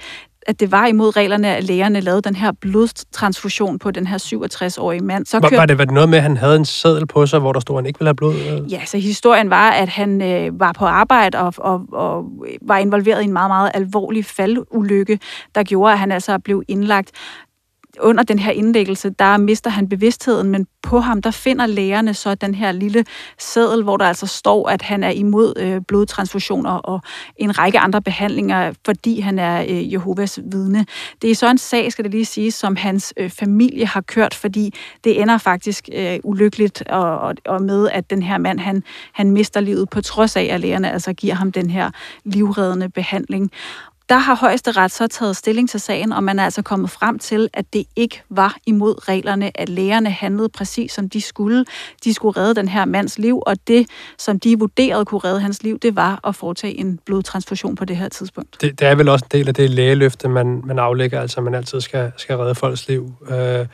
[0.47, 5.01] at det var imod reglerne, at lægerne lavede den her blodtransfusion på den her 67-årige
[5.01, 5.27] mand.
[5.27, 5.57] Så kørte...
[5.57, 7.61] var, det, var det noget med, at han havde en seddel på sig, hvor der
[7.61, 8.67] stod, at han ikke ville have blod?
[8.71, 12.25] Ja, så historien var, at han øh, var på arbejde og, og, og
[12.63, 15.19] var involveret i en meget, meget alvorlig faldulykke,
[15.55, 17.11] der gjorde, at han altså blev indlagt
[18.01, 22.35] under den her indlæggelse, der mister han bevidstheden, men på ham, der finder lægerne så
[22.35, 23.05] den her lille
[23.39, 27.01] seddel, hvor der altså står, at han er imod øh, blodtransfusioner og
[27.37, 30.87] en række andre behandlinger, fordi han er øh, Jehovas vidne.
[31.23, 34.35] Det er så en sag, skal det lige sige, som hans øh, familie har kørt,
[34.35, 34.75] fordi
[35.05, 39.31] det ender faktisk øh, ulykkeligt og, og, og med, at den her mand, han, han
[39.31, 41.91] mister livet på trods af, at lægerne altså giver ham den her
[42.25, 43.51] livreddende behandling
[44.13, 47.49] der har højesteret så taget stilling til sagen, og man er altså kommet frem til,
[47.53, 51.65] at det ikke var imod reglerne, at lægerne handlede præcis som de skulle.
[52.05, 53.87] De skulle redde den her mands liv, og det,
[54.19, 57.97] som de vurderede kunne redde hans liv, det var at foretage en blodtransfusion på det
[57.97, 58.57] her tidspunkt.
[58.61, 61.55] Det, det er vel også en del af det lægeløfte, man, man aflægger, altså man
[61.55, 63.13] altid skal, skal redde folks liv.
[63.31, 63.67] Øh,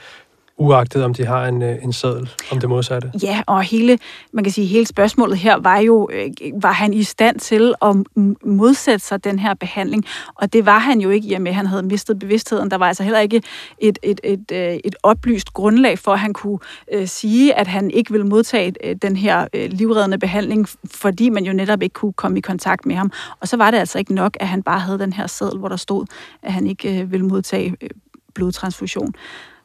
[0.58, 3.12] uagtet om de har en, øh, en seddel om det modsatte.
[3.22, 3.98] Ja, og hele,
[4.32, 6.30] man kan sige, hele spørgsmålet her var jo, øh,
[6.62, 7.96] var han i stand til at
[8.44, 10.04] modsætte sig den her behandling?
[10.34, 12.70] Og det var han jo ikke, i og med, at han havde mistet bevidstheden.
[12.70, 13.42] Der var altså heller ikke
[13.78, 16.58] et, et, et, øh, et oplyst grundlag for, at han kunne
[16.92, 21.44] øh, sige, at han ikke ville modtage øh, den her øh, livreddende behandling, fordi man
[21.44, 23.12] jo netop ikke kunne komme i kontakt med ham.
[23.40, 25.68] Og så var det altså ikke nok, at han bare havde den her seddel, hvor
[25.68, 26.06] der stod,
[26.42, 27.90] at han ikke øh, ville modtage øh,
[28.34, 29.14] blodtransfusion.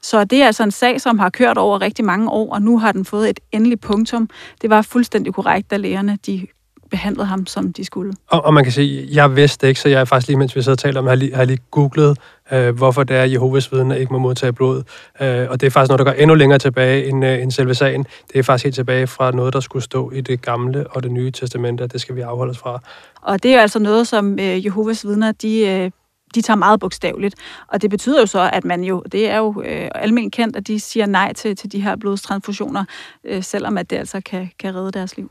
[0.04, 2.80] Så det er altså en sag, som har kørt over rigtig mange år, og nu
[2.80, 4.30] har den fået et endeligt punktum.
[4.62, 6.48] Det var fuldstændig korrekt, at lægerne de
[6.94, 8.13] behandlede ham, som de skulle.
[8.28, 10.62] Og, og man kan sige, jeg vidste ikke, så jeg er faktisk lige, mens vi
[10.62, 12.18] sidder og taler om, har lige, har lige googlet,
[12.52, 14.84] øh, hvorfor det er, at Jehovas vidner ikke må modtage blod.
[15.22, 17.76] Øh, og det er faktisk noget, der går endnu længere tilbage end, øh, end selve
[17.76, 18.06] sagen.
[18.34, 21.12] Det er faktisk helt tilbage fra noget, der skulle stå i det gamle og det
[21.12, 22.80] nye testamente, det skal vi afholde os fra.
[23.22, 25.92] Og det er altså noget, som øh, Jehovas vidner, de øh,
[26.36, 27.36] de tager meget bogstaveligt.
[27.67, 30.67] Og det betyder jo så, at man jo, det er jo øh, almindeligt kendt, at
[30.67, 32.86] de siger nej til, til de her blodstransfusioner,
[33.24, 35.30] øh, selvom at det altså kan, kan redde deres liv.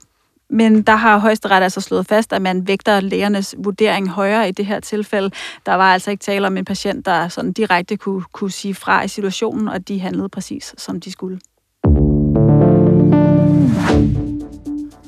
[0.50, 4.66] Men der har højesteret altså slået fast, at man vægter lægernes vurdering højere i det
[4.66, 5.30] her tilfælde.
[5.66, 9.02] Der var altså ikke tale om en patient, der sådan direkte kunne, kunne sige fra
[9.02, 11.40] i situationen, og de handlede præcis, som de skulle.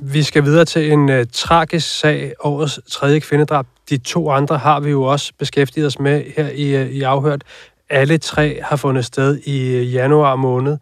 [0.03, 3.67] Vi skal videre til en uh, tragisk sag, årets tredje kvindedrab.
[3.91, 7.45] De to andre har vi jo også beskæftiget os med her i, øh, i Afhørt.
[7.91, 10.79] Alle tre har fundet sted i øh, januar måned.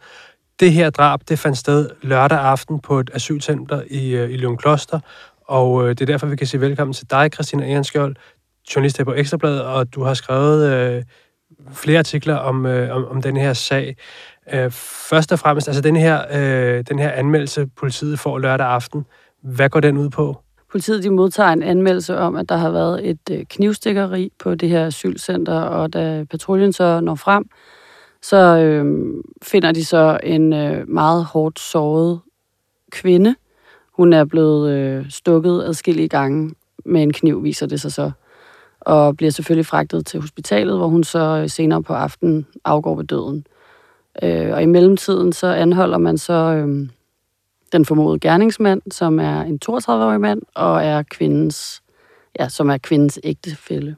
[0.61, 4.59] Det her drab, det fandt sted lørdag aften på et asylcenter i, øh, i Lund
[4.59, 5.01] Kloster,
[5.49, 8.17] og det er derfor, vi kan sige velkommen til dig, Christina Ehrenskjold,
[8.75, 11.03] journalist her på Ekstrabladet, og du har skrevet øh,
[11.73, 13.97] flere artikler om, øh, om, om den her sag.
[14.53, 14.71] Øh,
[15.11, 19.07] først og fremmest, altså den her, øh, den her anmeldelse, politiet får lørdag aften,
[19.43, 20.43] hvad går den ud på?
[20.73, 24.69] Politiet de modtager en anmeldelse om, at der har været et øh, knivstikkeri på det
[24.69, 27.45] her asylcenter, og da patruljen så når frem,
[28.23, 29.07] så øh,
[29.43, 32.21] finder de så en øh, meget hårdt såret
[32.91, 33.35] kvinde.
[33.93, 36.55] Hun er blevet øh, stukket adskillige gange
[36.85, 38.11] med en kniv, viser det sig så.
[38.81, 43.05] Og bliver selvfølgelig fragtet til hospitalet, hvor hun så øh, senere på aftenen afgår ved
[43.05, 43.47] døden.
[44.23, 46.33] Øh, og i mellemtiden så anholder man så...
[46.33, 46.89] Øh,
[47.73, 51.83] den formodede gerningsmand, som er en 32-årig mand, og er kvindens,
[52.41, 53.97] ja, som er kvindens ægtefælle.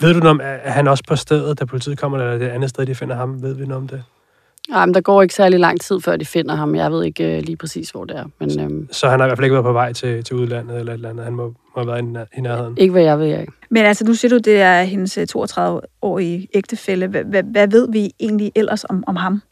[0.00, 2.48] Ved du noget om, er han også på stedet, da politiet kommer, eller er det
[2.48, 3.42] andet sted, de finder ham?
[3.42, 4.02] Ved vi noget om det?
[4.68, 6.74] Nej, men der går ikke særlig lang tid, før de finder ham.
[6.74, 8.24] Jeg ved ikke uh, lige præcis, hvor det er.
[8.38, 10.36] Men, så, øhm, så han har i hvert fald ikke været på vej til, til
[10.36, 11.24] udlandet eller et eller andet?
[11.24, 12.78] Han må, må have været i, i nærheden?
[12.78, 13.52] Ikke hvad jeg ved, jeg ikke.
[13.70, 17.06] Men altså, nu siger du, det er hendes 32-årige øh, ægtefælle.
[17.06, 19.42] Hvad, hvad ved vi egentlig ellers om, om ham?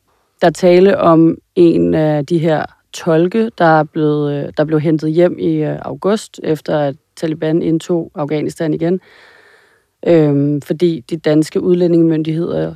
[0.43, 5.13] Der tale om en af de her tolke, der, er blevet, øh, der blev hentet
[5.13, 9.01] hjem i øh, august, efter at Taliban indtog Afghanistan igen.
[10.07, 12.75] Øhm, fordi de danske udlændingemyndigheder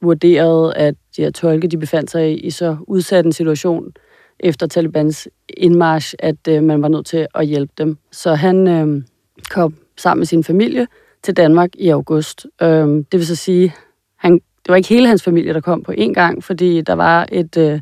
[0.00, 3.92] vurderede, at de her tolke de befandt sig i, i så udsat en situation
[4.40, 7.96] efter Talibans indmarsch, at øh, man var nødt til at hjælpe dem.
[8.12, 9.02] Så han øh,
[9.50, 10.86] kom sammen med sin familie
[11.22, 12.46] til Danmark i august.
[12.62, 13.74] Øhm, det vil så sige,
[14.16, 17.28] han, det var ikke hele hans familie, der kom på én gang, fordi der var
[17.32, 17.56] et...
[17.56, 17.80] Øh,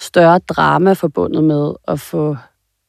[0.00, 2.36] større drama forbundet med at få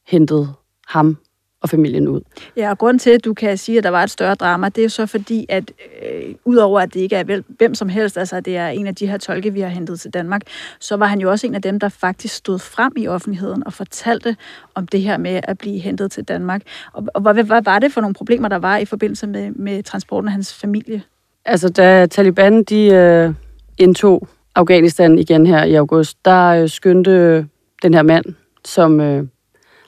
[0.06, 0.54] hentet
[0.88, 1.16] ham
[1.62, 2.20] og familien ud.
[2.56, 4.84] Ja, og grund til, at du kan sige, at der var et større drama, det
[4.84, 5.72] er så fordi, at
[6.02, 8.94] øh, udover at det ikke er vel, hvem som helst, altså det er en af
[8.94, 10.42] de her tolke, vi har hentet til Danmark,
[10.80, 13.72] så var han jo også en af dem, der faktisk stod frem i offentligheden og
[13.72, 14.36] fortalte
[14.74, 16.62] om det her med at blive hentet til Danmark.
[16.92, 19.82] Og, og hvad, hvad var det for nogle problemer, der var i forbindelse med, med
[19.82, 21.02] transporten af hans familie?
[21.44, 23.34] Altså, da Taliban de øh,
[23.78, 27.44] indtog Afghanistan igen her i august, der øh, skyndte øh,
[27.82, 28.24] den her mand,
[28.64, 29.26] som øh,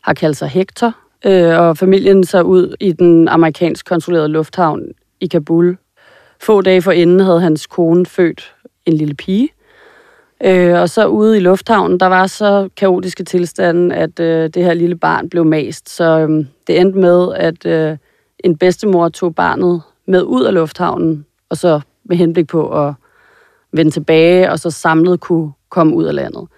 [0.02, 0.96] har kaldt sig Hector,
[1.26, 4.82] øh, og familien så ud i den amerikansk kontrollerede lufthavn
[5.20, 5.76] i Kabul.
[6.40, 8.54] Få dage forinden havde hans kone født
[8.86, 9.48] en lille pige.
[10.44, 14.74] Øh, og så ude i lufthavnen, der var så kaotiske tilstande, at øh, det her
[14.74, 15.90] lille barn blev mast.
[15.90, 17.96] Så øh, det endte med, at øh,
[18.38, 22.94] en bedstemor tog barnet med ud af lufthavnen, og så med henblik på at
[23.76, 26.48] vende tilbage, og så samlet kunne komme ud af landet.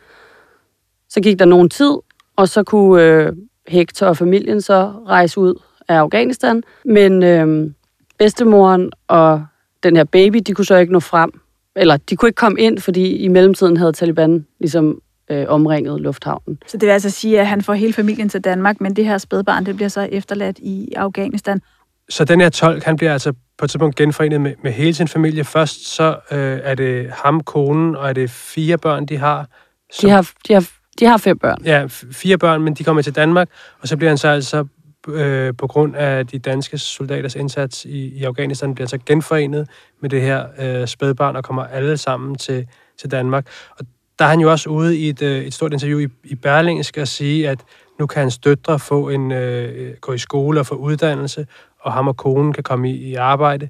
[1.09, 1.93] Så gik der nogen tid,
[2.37, 3.33] og så kunne øh,
[3.69, 6.63] Hector og familien så rejse ud af Afghanistan.
[6.85, 7.71] Men øh,
[8.19, 9.47] bedstemoren og
[9.83, 11.31] den her baby, de kunne så ikke nå frem.
[11.77, 15.01] Eller de kunne ikke komme ind, fordi i mellemtiden havde Taliban ligesom
[15.31, 16.59] øh, omringet lufthavnen.
[16.67, 19.19] Så det vil altså sige, at han får hele familien til Danmark, men det her
[19.19, 21.61] spædbarn, det bliver så efterladt i Afghanistan.
[22.09, 25.09] Så den her tolk, han bliver altså på et tidspunkt genforenet med, med hele sin
[25.09, 25.45] familie.
[25.45, 29.49] Først så øh, er det ham, konen, og er det fire børn, de har?
[29.93, 30.65] Som, de, har de, har,
[31.01, 31.59] de har fem børn.
[31.65, 33.49] Ja, fire børn, men de kommer til Danmark,
[33.81, 34.67] og så bliver han så altså
[35.09, 39.69] øh, på grund af de danske soldaters indsats i, i Afghanistan, bliver så genforenet
[40.03, 42.67] med det her øh, spædbarn og kommer alle sammen til,
[43.01, 43.47] til Danmark.
[43.71, 43.87] Og
[44.19, 47.03] der er han jo også ude i et, øh, et stort interview i, i Berlingske
[47.03, 47.59] og sige, at
[47.99, 51.47] nu kan hans døtre få en, øh, gå i skole og få uddannelse,
[51.87, 53.69] og ham og konen kan komme i, i arbejde.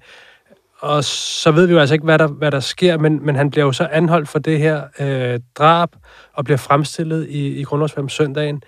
[0.80, 3.50] Og så ved vi jo altså ikke, hvad der, hvad der sker, men, men han
[3.50, 5.88] bliver jo så anholdt for det her øh, drab,
[6.34, 8.62] og bliver fremstillet i, i grundlovsforhøret søndagen.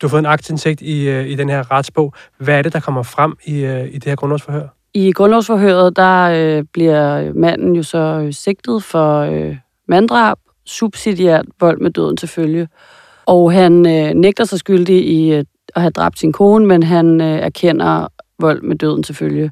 [0.00, 2.14] Du har fået en aktindsigt i, øh, i den her retsbog.
[2.38, 4.68] Hvad er det, der kommer frem i, øh, i det her grundlovsforhør?
[4.94, 9.56] I grundlovsforhøret, der øh, bliver manden jo så øh, sigtet for øh,
[9.88, 12.68] manddrab, subsidiært vold med døden til følge.
[13.26, 17.20] Og han øh, nægter sig skyldig i øh, at have dræbt sin kone, men han
[17.20, 19.50] øh, erkender vold med døden til følge.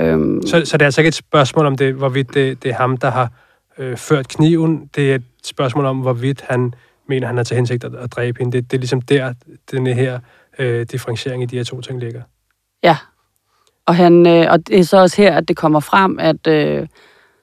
[0.00, 2.74] Øhm, så, så det er altså ikke et spørgsmål om, det, hvorvidt det, det er
[2.74, 3.30] ham, der har
[3.78, 4.90] øh, ført kniven.
[4.94, 6.74] Det er et spørgsmål om, hvorvidt han
[7.08, 8.52] mener, han har til hensigt at, at dræbe hende.
[8.52, 9.34] Det, det er ligesom der,
[9.70, 10.18] den her
[10.58, 12.22] øh, differentiering i de her to ting ligger.
[12.82, 12.96] Ja,
[13.86, 16.86] og, han, øh, og det er så også her, at det kommer frem, at øh,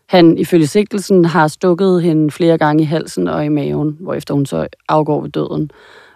[0.10, 4.46] han ifølge sigtelsen har stukket hende flere gange i halsen og i maven, hvorefter hun
[4.46, 5.72] så afgår ved døden.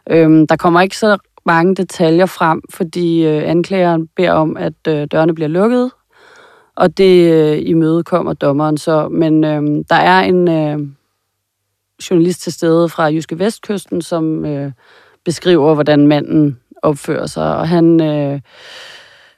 [0.09, 1.17] Øhm, der kommer ikke så
[1.49, 5.91] mange detaljer frem, fordi øh, anklageren beder om, at øh, dørene bliver lukket,
[6.75, 9.09] og det øh, imødekommer dommeren så.
[9.09, 10.79] Men øh, der er en øh,
[12.09, 14.71] journalist til stede fra Jyske Vestkysten, som øh,
[15.25, 18.01] beskriver, hvordan manden opfører sig, og han...
[18.01, 18.41] Øh,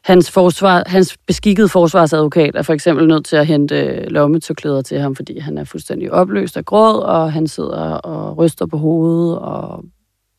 [0.03, 4.99] hans, forsvar, hans beskikkede forsvarsadvokat er for eksempel nødt til at hente øh, lommetørklæder til
[4.99, 9.39] ham, fordi han er fuldstændig opløst af gråd, og han sidder og ryster på hovedet
[9.39, 9.83] og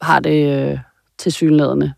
[0.00, 0.78] har det øh,
[1.22, 1.92] til synlædende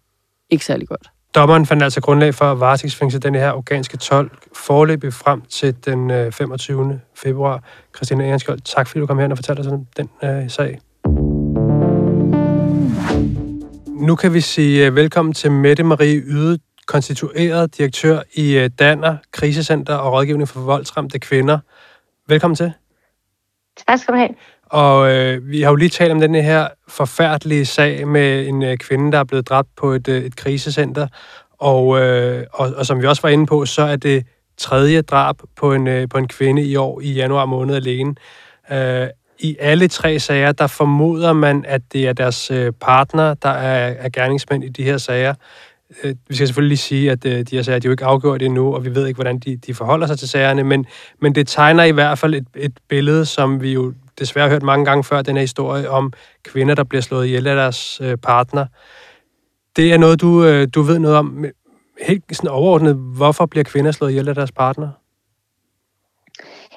[0.51, 1.11] ikke særlig godt.
[1.35, 6.33] Dommeren fandt altså grundlag for at varetægtsfængsle den her afghanske 12 forløbig frem til den
[6.33, 6.93] 25.
[6.93, 7.63] Øh, februar.
[7.97, 10.81] Christina Ehrenskjold, tak fordi du kom her og fortalte os om den øh, sag.
[13.87, 19.17] Nu kan vi sige øh, velkommen til Mette Marie Yde, konstitueret direktør i øh, Danner,
[19.33, 21.59] Krisecenter og Rådgivning for voldsramte kvinder.
[22.29, 22.73] Velkommen til.
[23.89, 24.31] Tak skal du have.
[24.75, 28.77] Og øh, vi har jo lige talt om den her forfærdelige sag med en øh,
[28.77, 31.07] kvinde, der er blevet dræbt på et, øh, et krisecenter.
[31.59, 35.37] Og, øh, og, og som vi også var inde på, så er det tredje drab
[35.57, 38.15] på en, øh, på en kvinde i år i januar måned alene.
[38.73, 39.09] Øh,
[39.39, 43.95] I alle tre sager, der formoder man, at det er deres øh, partner, der er,
[43.99, 45.35] er gerningsmænd i de her sager.
[46.05, 48.05] Øh, vi skal selvfølgelig lige sige, at øh, de her sager de er jo ikke
[48.05, 50.87] afgjort endnu, og vi ved ikke, hvordan de, de forholder sig til sagerne, men,
[51.21, 54.85] men det tegner i hvert fald et, et billede, som vi jo desværre hørt mange
[54.85, 58.67] gange før, den her historie om kvinder, der bliver slået ihjel af deres øh, partner.
[59.77, 61.45] Det er noget, du, øh, du ved noget om.
[62.07, 64.89] Helt sådan overordnet, hvorfor bliver kvinder slået ihjel af deres partner?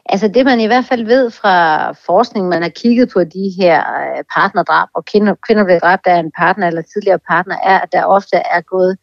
[0.09, 3.79] Altså det, man i hvert fald ved fra forskning, man har kigget på de her
[3.79, 7.89] øh, partnerdrab, og kvinder, kvinder bliver dræbt af en partner eller tidligere partner, er, at
[7.91, 8.97] der ofte er gået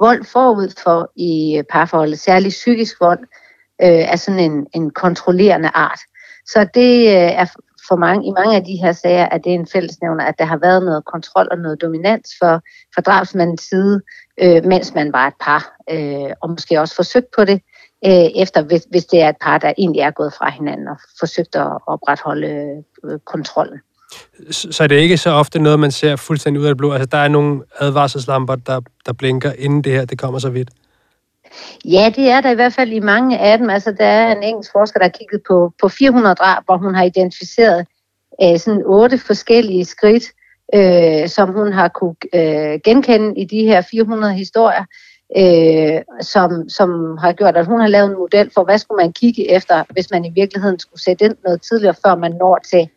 [0.00, 3.20] vold forud for i øh, parforholdet, særligt psykisk vold,
[3.82, 6.00] øh, er sådan en, en kontrollerende art.
[6.46, 7.46] Så det øh, er
[7.88, 10.44] for mange, i mange af de her sager, at det er en fællesnævner, at der
[10.44, 12.60] har været noget kontrol og noget dominans for,
[12.94, 14.00] for drabsmandens side,
[14.42, 17.60] øh, mens man var et par, øh, og måske også forsøgt på det,
[18.06, 20.96] øh, efter hvis, hvis det er et par, der egentlig er gået fra hinanden og
[21.18, 22.48] forsøgt at opretholde
[23.04, 23.80] øh, kontrollen.
[24.50, 26.92] Så er det ikke så ofte noget, man ser fuldstændig ud af det blå?
[26.92, 30.70] Altså, der er nogle advarselslamper, der, der blinker, inden det her det kommer så vidt?
[31.84, 33.70] Ja, det er der i hvert fald i mange af dem.
[33.70, 36.94] Altså, der er en engelsk forsker, der har kigget på, på 400 drab, hvor hun
[36.94, 37.86] har identificeret
[38.42, 40.24] øh, sådan otte forskellige skridt,
[40.74, 44.84] øh, som hun har kunne øh, genkende i de her 400 historier,
[45.36, 49.12] øh, som, som har gjort, at hun har lavet en model for, hvad skulle man
[49.12, 52.88] kigge efter, hvis man i virkeligheden skulle sætte ind noget tidligere, før man når til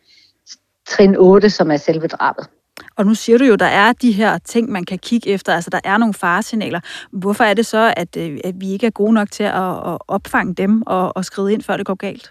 [0.88, 2.48] trin 8, som er selve drabet.
[2.96, 5.70] Og nu siger du jo, der er de her ting, man kan kigge efter, altså
[5.70, 6.80] der er nogle faresignaler.
[7.12, 9.98] Hvorfor er det så, at, øh, at vi ikke er gode nok til at, at
[10.08, 12.30] opfange dem og, og skride ind, før det går galt?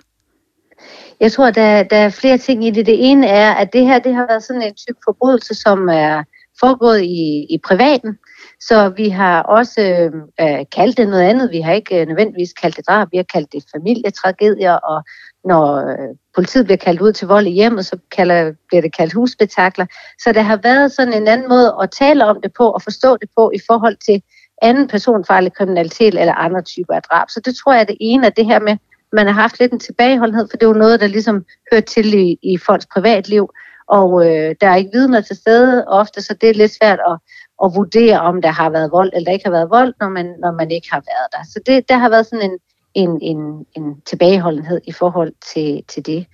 [1.20, 2.86] Jeg tror, der, der er flere ting i det.
[2.86, 6.24] Det ene er, at det her det har været sådan en type forbrydelse, som er
[6.60, 8.18] foregået i, i privaten.
[8.60, 11.52] Så vi har også øh, øh kaldt det noget andet.
[11.52, 15.04] Vi har ikke øh, nødvendigvis kaldt det drab, vi har kaldt det familietragedier, og
[15.52, 19.14] når øh, politiet bliver kaldt ud til vold i hjemmet, så kalder, bliver det kaldt
[19.14, 19.86] husbetakler.
[20.24, 23.18] Så der har været sådan en anden måde at tale om det på og forstå
[23.18, 24.22] det på i forhold til
[24.62, 27.30] anden personfarlig kriminalitet eller andre typer af drab.
[27.30, 28.78] Så det tror jeg er det ene af det her med,
[29.14, 32.14] man har haft lidt en tilbageholdenhed, for det er jo noget, der ligesom hører til
[32.14, 33.50] i, i folks privatliv,
[33.88, 37.18] og øh, der er ikke vidner til stede ofte, så det er lidt svært at,
[37.64, 40.26] at vurdere, om der har været vold eller der ikke har været vold, når man,
[40.44, 41.44] når man ikke har været der.
[41.54, 42.58] Så det, der har været sådan en,
[42.94, 46.26] en, en, en tilbageholdenhed i forhold til, til det.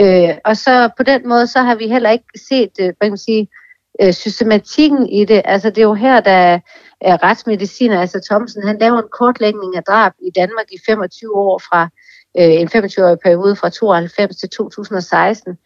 [0.00, 3.10] Øh, og så på den måde, så har vi heller ikke set, øh, hvad kan
[3.10, 3.48] man sige,
[4.02, 5.42] øh, systematikken i det.
[5.44, 6.60] Altså det er jo her, der
[7.00, 11.58] er retsmediciner, altså Thomsen, han laver en kortlægning af drab i Danmark i 25 år
[11.58, 11.88] fra
[12.38, 15.58] øh, en 25-årig periode fra 92 til 2016.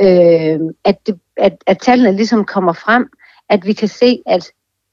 [0.00, 3.08] Øh, at, det, at, at tallene ligesom kommer frem,
[3.48, 4.50] at vi kan se, at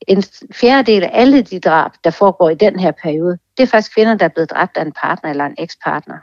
[0.09, 3.93] en fjerdedel af alle de drab, der foregår i den her periode, det er faktisk
[3.95, 6.17] kvinder, der er blevet dræbt af en partner eller en ekspartner.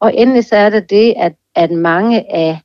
[0.00, 2.60] Og endelig så er det det, at, at mange af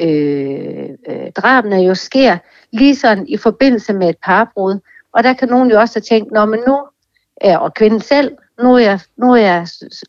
[0.00, 2.38] øh, øh, drabene jo sker
[2.72, 4.78] lige sådan i forbindelse med et parbrud.
[5.12, 6.78] Og der kan nogen jo også have tænkt, Nå, men nu,
[7.36, 9.66] er og kvinden selv, nu er jeg, nu er jeg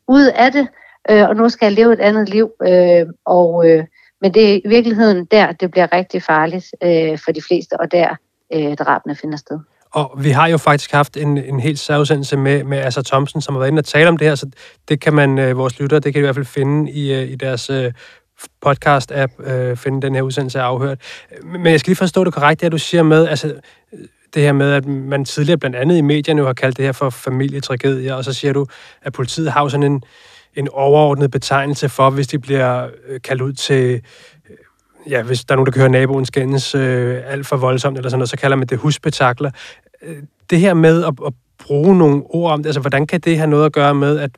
[0.07, 0.67] ude af det,
[1.09, 2.51] øh, og nu skal jeg leve et andet liv.
[2.67, 3.85] Øh, og, øh,
[4.21, 7.91] men det er i virkeligheden der, det bliver rigtig farligt øh, for de fleste, og
[7.91, 8.15] der
[8.53, 9.59] øh, drabene finder sted.
[9.93, 13.55] Og vi har jo faktisk haft en, en helt særudsendelse med, med Asser Thomsen, som
[13.55, 14.49] har været inde og tale om det her, så
[14.89, 17.29] det kan man, øh, vores lyttere, det kan de i hvert fald finde i, øh,
[17.29, 17.91] i deres øh,
[18.65, 21.01] podcast-app, øh, finde den her udsendelse afhørt.
[21.43, 23.47] Men jeg skal lige forstå det korrekt, det du siger med, altså
[23.93, 23.99] øh,
[24.33, 26.91] det her med, at man tidligere blandt andet i medierne jo har kaldt det her
[26.91, 28.65] for familietragedier, og så siger du,
[29.01, 30.03] at politiet har sådan en,
[30.55, 34.01] en overordnet betegnelse for, hvis de bliver øh, kaldt ud til
[35.09, 38.19] ja, hvis der er nogen, der kører naboen skændes øh, alt for voldsomt, eller sådan
[38.19, 39.51] noget, så kalder man det husbetakler.
[40.01, 40.17] Øh,
[40.49, 41.33] det her med at, at
[41.67, 44.31] bruge nogle ord om det, altså hvordan kan det have noget at gøre med, at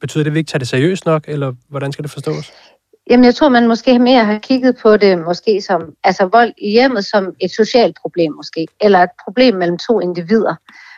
[0.00, 2.52] betyder det, at vi ikke tager det seriøst nok, eller hvordan skal det forstås?
[3.10, 6.70] Jamen, jeg tror, man måske mere har kigget på det måske som, altså vold i
[6.70, 10.54] hjemmet som et socialt problem måske, eller et problem mellem to individer,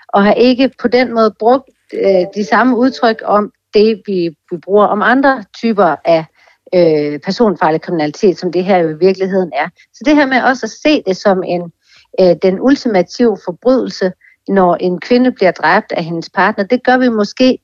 [0.08, 4.56] og har ikke på den måde brugt øh, de samme udtryk om det, vi, vi
[4.56, 6.24] bruger om andre typer af
[6.74, 9.68] øh, personfarlig kriminalitet, som det her jo i virkeligheden er.
[9.94, 11.72] Så det her med også at se det som en
[12.20, 14.12] øh, den ultimative forbrydelse,
[14.48, 17.58] når en kvinde bliver dræbt af hendes partner, det gør vi måske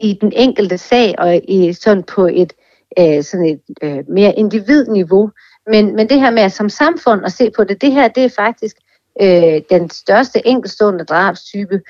[0.00, 2.52] i den enkelte sag og i sådan på et
[2.98, 5.30] øh, sådan et øh, mere individniveau.
[5.66, 8.24] Men, men det her med at som samfund at se på det, det her det
[8.24, 8.76] er faktisk
[9.22, 11.80] øh, den største enkeltstående drabstype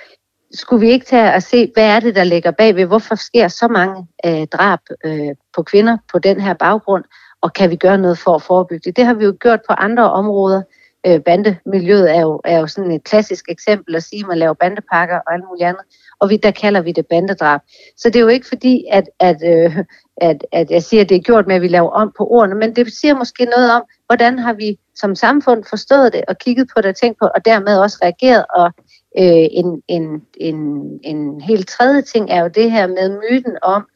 [0.52, 2.86] skulle vi ikke tage og se, hvad er det, der ligger bagved?
[2.86, 7.04] Hvorfor sker så mange øh, drab øh, på kvinder på den her baggrund?
[7.40, 8.96] Og kan vi gøre noget for at forebygge det?
[8.96, 10.62] Det har vi jo gjort på andre områder.
[11.06, 14.54] Øh, bandemiljøet er jo, er jo sådan et klassisk eksempel at sige, at man laver
[14.54, 15.82] bandepakker og alt muligt andet.
[16.20, 17.60] Og vi, der kalder vi det bandedrab.
[17.96, 19.76] Så det er jo ikke fordi, at, at, øh,
[20.16, 22.54] at, at jeg siger, at det er gjort med, at vi laver om på ordene,
[22.54, 26.70] men det siger måske noget om, hvordan har vi som samfund forstået det og kigget
[26.74, 28.72] på det og tænkt på, og dermed også reageret og
[29.18, 30.56] Øh, en, en, en,
[31.04, 33.86] en helt tredje ting er jo det her med myten om,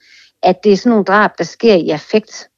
[0.43, 2.49] at det er sådan nogle drab, der sker i affekt.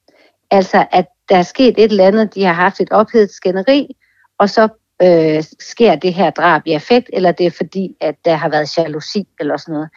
[0.50, 3.96] Altså, at der er sket et eller andet, de har haft et ophedet skænderi,
[4.38, 4.68] og så
[5.02, 8.78] øh, sker det her drab i affekt, eller det er fordi, at der har været
[8.78, 9.88] jalousi eller sådan noget.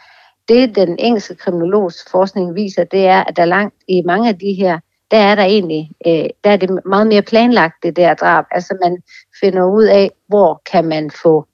[0.49, 4.53] Det, den engelske kriminologs forskning viser, det er, at der langt i mange af de
[4.53, 4.79] her,
[5.11, 8.45] der er der egentlig, øh, der er det meget mere planlagt, det der drab.
[8.51, 8.97] Altså man
[9.41, 11.47] finder ud af, hvor kan man få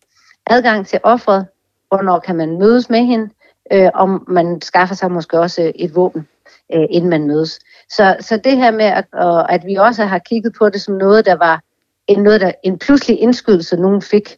[0.47, 1.47] adgang til offeret,
[1.87, 3.29] hvornår kan man mødes med hende,
[3.73, 6.27] øh, om man skaffer sig måske også øh, et våben,
[6.73, 7.59] øh, inden man mødes.
[7.89, 10.95] Så, så det her med, at, og, at vi også har kigget på det som
[10.95, 11.61] noget, der var
[12.07, 14.37] en, noget, der, en pludselig indskydelse, nogen fik,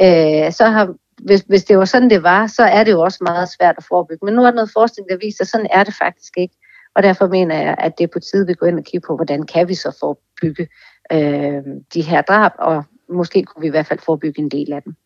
[0.00, 3.18] øh, så har, hvis, hvis det var sådan, det var, så er det jo også
[3.20, 4.24] meget svært at forebygge.
[4.24, 6.54] Men nu er der noget forskning, der viser, at sådan er det faktisk ikke.
[6.94, 9.16] Og derfor mener jeg, at det er på tide, vi går ind og kigger på,
[9.16, 10.68] hvordan kan vi så forebygge
[11.12, 11.62] øh,
[11.94, 14.96] de her drab, og måske kunne vi i hvert fald forebygge en del af dem.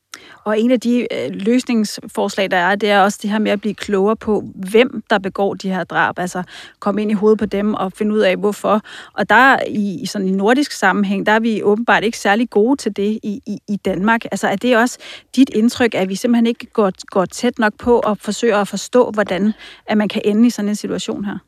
[0.45, 3.61] Og en af de øh, løsningsforslag, der er, det er også det her med at
[3.61, 6.19] blive klogere på, hvem der begår de her drab.
[6.19, 6.43] Altså
[6.79, 8.81] komme ind i hovedet på dem og finde ud af, hvorfor.
[9.13, 12.77] Og der i, i sådan en nordisk sammenhæng, der er vi åbenbart ikke særlig gode
[12.77, 14.25] til det i, i, i Danmark.
[14.25, 14.99] Altså er det også
[15.37, 19.11] dit indtryk, at vi simpelthen ikke går, går tæt nok på og forsøger at forstå,
[19.11, 19.53] hvordan
[19.87, 21.39] at man kan ende i sådan en situation her?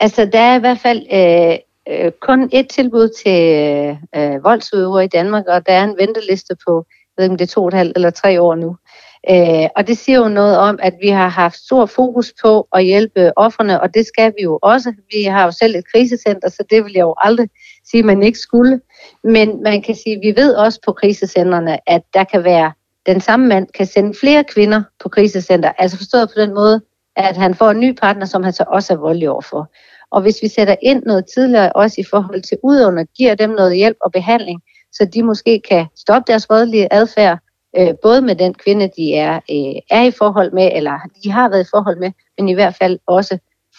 [0.00, 1.56] Altså, der er i hvert fald øh,
[1.88, 6.56] øh, kun et tilbud til øh, øh voldsudøvere i Danmark, og der er en venteliste
[6.68, 6.86] på
[7.16, 8.76] ved ikke, om det er to og et halvt eller tre år nu.
[9.30, 12.84] Øh, og det siger jo noget om, at vi har haft stor fokus på at
[12.84, 14.92] hjælpe offerne, og det skal vi jo også.
[15.14, 17.48] Vi har jo selv et krisecenter, så det vil jeg jo aldrig
[17.90, 18.80] sige, at man ikke skulle.
[19.24, 22.72] Men man kan sige, at vi ved også på krisecentrene, at der kan være,
[23.06, 25.72] den samme mand kan sende flere kvinder på krisecenter.
[25.78, 26.80] Altså forstået på den måde,
[27.16, 29.72] at han får en ny partner, som han så også er voldelig overfor.
[30.10, 33.76] Og hvis vi sætter ind noget tidligere, også i forhold til udøvende, giver dem noget
[33.76, 34.60] hjælp og behandling,
[34.96, 37.38] så de måske kan stoppe deres voldelige adfærd,
[37.78, 41.48] øh, både med den kvinde, de er, øh, er i forhold med, eller de har
[41.48, 43.38] været i forhold med, men i hvert fald også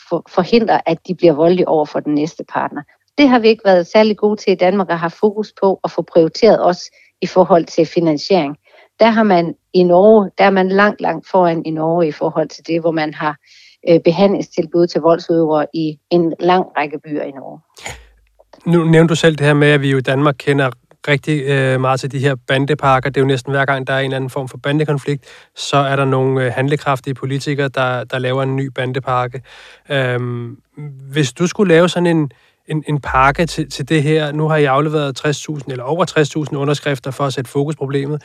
[0.09, 2.81] for, forhindre, at de bliver voldelige over for den næste partner.
[3.17, 5.91] Det har vi ikke været særlig gode til i Danmark at have fokus på at
[5.91, 6.91] få prioriteret også
[7.21, 8.57] i forhold til finansiering.
[8.99, 12.49] Der har man i Norge, der er man langt, langt foran i Norge i forhold
[12.49, 13.37] til det, hvor man har
[13.89, 17.59] øh, behandlingstilbud til voldsudøvere i en lang række byer i Norge.
[18.65, 20.71] Nu nævnte du selv det her med, at vi jo i Danmark kender
[21.07, 23.09] rigtig øh, meget til de her bandeparker.
[23.09, 25.77] Det er jo næsten hver gang, der er en eller anden form for bandekonflikt, så
[25.77, 29.41] er der nogle øh, handlekraftige politikere, der, der laver en ny bandeparke.
[29.89, 30.57] Øhm,
[31.11, 32.31] hvis du skulle lave sådan en,
[32.67, 36.55] en, en pakke til, til det her, nu har I afleveret 60.000 eller over 60.000
[36.57, 38.21] underskrifter for at sætte fokus på problemet,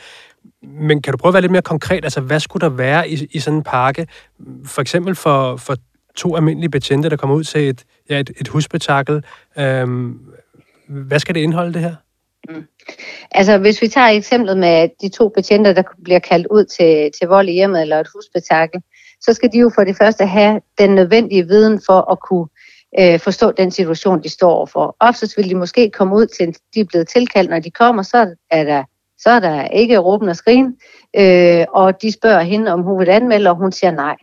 [0.61, 2.03] men kan du prøve at være lidt mere konkret?
[2.03, 4.07] Altså, hvad skulle der være i, i sådan en pakke?
[4.65, 5.75] For eksempel for, for
[6.15, 9.23] to almindelige betjente, der kommer ud til et, ja, et, et husbetakkel.
[9.57, 10.19] Øhm,
[10.87, 11.95] hvad skal det indeholde, det her?
[12.49, 12.63] Mm.
[13.31, 17.27] Altså, hvis vi tager eksemplet med de to betjente, der bliver kaldt ud til, til
[17.27, 18.81] vold i hjemmet eller et husbetakkel,
[19.21, 22.47] så skal de jo for det første have den nødvendige viden for at kunne
[22.99, 24.95] øh, forstå den situation, de står overfor.
[24.99, 28.35] Oftest vil de måske komme ud til, de er blevet tilkaldt, når de kommer, så
[28.51, 28.83] er der,
[29.17, 30.77] så er der ikke råben og skrigen,
[31.17, 34.15] øh, og de spørger hende, om hun vil anmelde, og hun siger nej.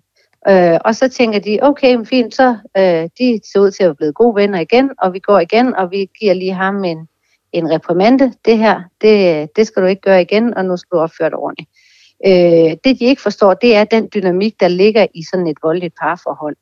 [0.49, 3.95] Øh, og så tænker de, okay, fint, så øh, de ser ud til at være
[3.95, 7.09] blevet gode venner igen, og vi går igen, og vi giver lige ham en,
[7.53, 8.33] en reprimande.
[8.45, 11.39] Det her, det, det skal du ikke gøre igen, og nu skal du opføre dig
[11.39, 11.71] ordentligt.
[12.27, 15.95] Øh, det de ikke forstår, det er den dynamik, der ligger i sådan et voldeligt
[16.01, 16.57] parforhold.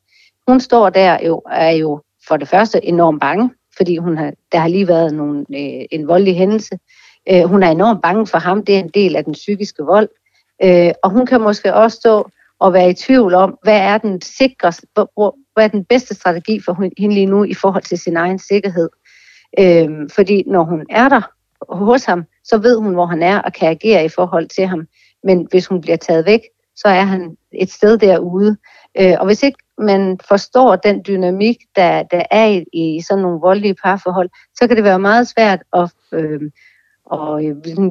[0.47, 4.57] Hun står der jo, er jo for det første enormt bange, fordi hun har, der
[4.57, 6.79] har lige været nogle, øh, en voldelig hændelse.
[7.31, 10.09] Øh, hun er enormt bange for ham, det er en del af den psykiske vold.
[10.63, 12.29] Øh, og hun kan måske også stå
[12.59, 14.73] og være i tvivl om, hvad er den sikre,
[15.53, 18.89] hvad er den bedste strategi for hende lige nu i forhold til sin egen sikkerhed.
[19.59, 21.21] Øh, fordi når hun er der
[21.69, 24.87] hos ham, så ved hun, hvor han er og kan agere i forhold til ham.
[25.23, 26.41] Men hvis hun bliver taget væk,
[26.75, 28.57] så er han et sted derude.
[28.99, 33.39] Øh, og hvis ikke man forstår den dynamik, der, der er i, i sådan nogle
[33.39, 36.41] voldelige parforhold, så kan det være meget svært at, øh,
[37.09, 37.41] og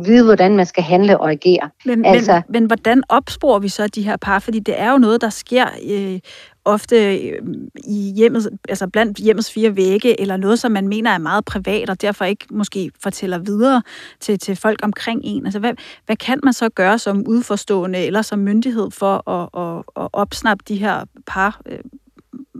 [0.04, 1.70] vide, hvordan man skal handle og agere.
[1.84, 4.38] Men, altså, men, men hvordan opsporer vi så de her par?
[4.38, 6.20] Fordi det er jo noget, der sker øh,
[6.64, 7.42] ofte øh,
[7.84, 11.90] i hjemmet, altså blandt hjemmets fire vægge, eller noget, som man mener er meget privat,
[11.90, 13.82] og derfor ikke måske fortæller videre
[14.20, 15.46] til, til folk omkring en.
[15.46, 15.72] Altså, hvad,
[16.06, 20.64] hvad kan man så gøre som udforstående eller som myndighed for at, at, at opsnappe
[20.68, 21.78] de her par øh,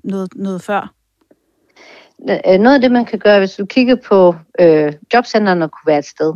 [0.05, 0.95] noget, noget før?
[2.59, 6.05] Noget af det, man kan gøre, hvis du kigger på øh, jobcentrene, kunne være et
[6.05, 6.35] sted.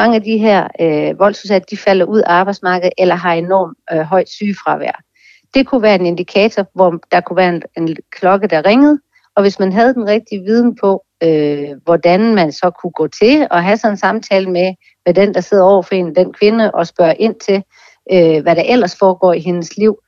[0.00, 4.00] Mange af de her øh, voldsudsatte, de falder ud af arbejdsmarkedet eller har enormt øh,
[4.00, 5.00] højt sygefravær.
[5.54, 8.98] Det kunne være en indikator, hvor der kunne være en, en klokke, der ringede,
[9.36, 13.46] og hvis man havde den rigtige viden på, øh, hvordan man så kunne gå til
[13.50, 14.74] og have sådan en samtale med,
[15.06, 17.62] med den, der sidder over for en, den kvinde, og spørge ind til,
[18.12, 19.98] øh, hvad der ellers foregår i hendes liv,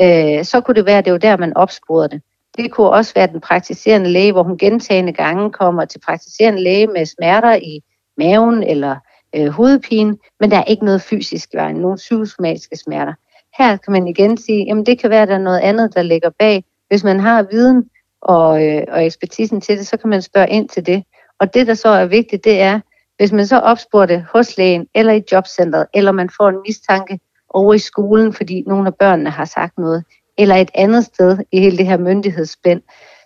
[0.00, 2.22] øh, så kunne det være, at det var der, man opsporede det.
[2.56, 6.86] Det kunne også være den praktiserende læge, hvor hun gentagende gange kommer til praktiserende læge
[6.86, 7.80] med smerter i
[8.16, 8.96] maven eller
[9.36, 13.14] øh, hovedpine, men der er ikke noget fysisk vejen, nogen psykosomatiske smerter.
[13.58, 16.02] Her kan man igen sige, jamen det kan være, at der er noget andet, der
[16.02, 16.64] ligger bag.
[16.88, 17.90] Hvis man har viden
[18.22, 21.04] og, øh, og ekspertisen til det, så kan man spørge ind til det.
[21.40, 22.80] Og det, der så er vigtigt, det er,
[23.16, 27.20] hvis man så opsporer det hos lægen, eller i jobcentret, eller man får en mistanke
[27.48, 30.04] over i skolen, fordi nogle af børnene har sagt noget,
[30.38, 32.82] eller et andet sted i hele det her myndighedsspænd,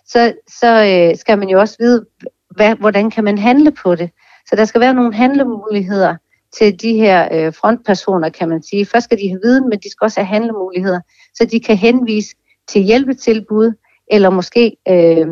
[0.07, 2.05] så, så øh, skal man jo også vide,
[2.49, 4.09] hvad, hvordan kan man handle på det.
[4.49, 6.15] Så der skal være nogle handlemuligheder
[6.57, 8.85] til de her øh, frontpersoner, kan man sige.
[8.85, 10.99] Først skal de have viden, men de skal også have handlemuligheder,
[11.33, 12.35] så de kan henvise
[12.67, 13.71] til hjælpetilbud,
[14.11, 15.27] eller måske øh,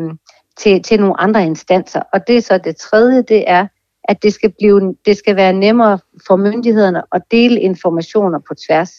[0.56, 2.02] til, til nogle andre instanser.
[2.12, 3.66] Og det er så det tredje, det er,
[4.04, 8.92] at det skal, blive, det skal være nemmere for myndighederne at dele informationer på tværs.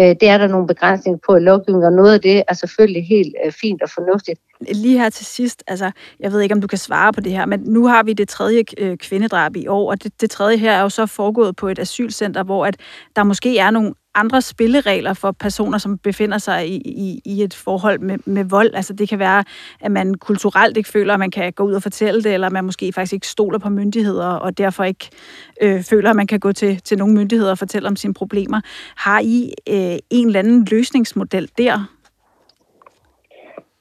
[0.00, 3.06] Øh, det er der nogle begrænsninger på i lovgivningen, og noget af det er selvfølgelig
[3.06, 4.40] helt øh, fint og fornuftigt.
[4.74, 5.90] Lige her til sidst, altså,
[6.20, 8.28] jeg ved ikke, om du kan svare på det her, men nu har vi det
[8.28, 11.68] tredje øh, kvindedrab i år, og det, det tredje her er jo så foregået på
[11.68, 12.76] et asylcenter, hvor at
[13.16, 17.54] der måske er nogle andre spilleregler for personer, som befinder sig i, i, i et
[17.54, 18.74] forhold med, med vold.
[18.74, 19.44] Altså det kan være,
[19.80, 22.64] at man kulturelt ikke føler, at man kan gå ud og fortælle det, eller man
[22.64, 25.10] måske faktisk ikke stoler på myndigheder, og derfor ikke
[25.62, 28.60] øh, føler, at man kan gå til, til nogle myndigheder og fortælle om sine problemer.
[28.96, 31.94] Har I øh, en eller anden løsningsmodel der?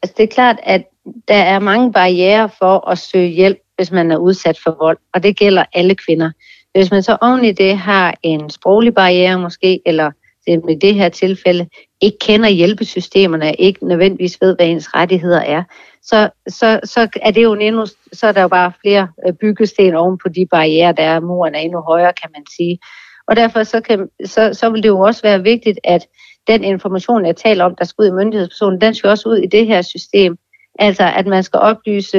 [0.03, 0.83] Altså det er klart, at
[1.27, 5.23] der er mange barriere for at søge hjælp, hvis man er udsat for vold, og
[5.23, 6.31] det gælder alle kvinder.
[6.73, 10.11] Hvis man så oven i det har en sproglig barriere måske, eller
[10.47, 11.67] i det her tilfælde
[12.01, 15.63] ikke kender hjælpesystemerne, ikke nødvendigvis ved, hvad ens rettigheder er,
[16.03, 19.95] så, så, så er det jo endnu, så er der jo bare flere øh, byggesten
[19.95, 21.19] oven på de barriere, der er.
[21.19, 22.79] Muren er endnu højere, kan man sige.
[23.27, 26.07] Og derfor så, kan, så, så vil det jo også være vigtigt, at
[26.47, 29.47] den information, jeg taler om, der skal ud i myndighedspersonen, den skal også ud i
[29.47, 30.37] det her system.
[30.79, 32.17] Altså, at man skal oplyse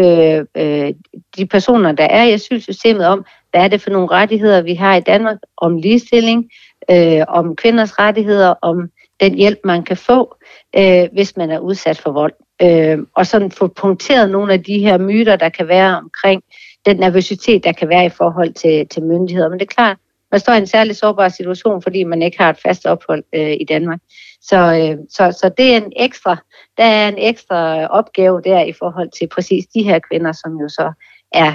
[0.56, 0.94] øh,
[1.36, 4.96] de personer, der er i asylsystemet om, hvad er det for nogle rettigheder, vi har
[4.96, 6.50] i Danmark, om ligestilling,
[6.90, 10.36] øh, om kvinders rettigheder, om den hjælp, man kan få,
[10.76, 12.32] øh, hvis man er udsat for vold.
[12.62, 16.42] Øh, og sådan få punkteret nogle af de her myter, der kan være omkring
[16.86, 19.48] den nervøsitet, der kan være i forhold til, til myndigheder.
[19.48, 19.96] Men det er klart,
[20.30, 23.56] man står i en særlig sårbar situation, fordi man ikke har et fast ophold øh,
[23.60, 24.00] i Danmark.
[24.40, 26.36] Så, øh, så, så det er en ekstra,
[26.76, 30.68] der er en ekstra opgave der i forhold til præcis de her kvinder, som jo
[30.68, 30.92] så
[31.32, 31.54] er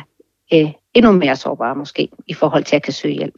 [0.53, 3.35] øh, endnu mere sårbare måske i forhold til at kan søge hjælp.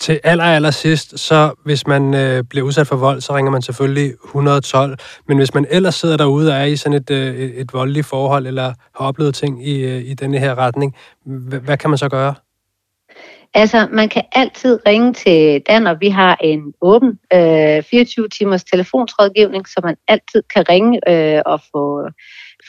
[0.00, 3.62] Til aller, aller sidst, så hvis man øh, bliver udsat for vold, så ringer man
[3.62, 4.98] selvfølgelig 112.
[5.28, 8.46] Men hvis man ellers sidder derude og er i sådan et, øh, et voldeligt forhold,
[8.46, 12.08] eller har oplevet ting i, øh, i denne her retning, hvad, hvad kan man så
[12.08, 12.34] gøre?
[13.54, 19.68] Altså, man kan altid ringe til Dan, og vi har en åben øh, 24-timers telefonsrådgivning,
[19.68, 22.08] så man altid kan ringe øh, og få,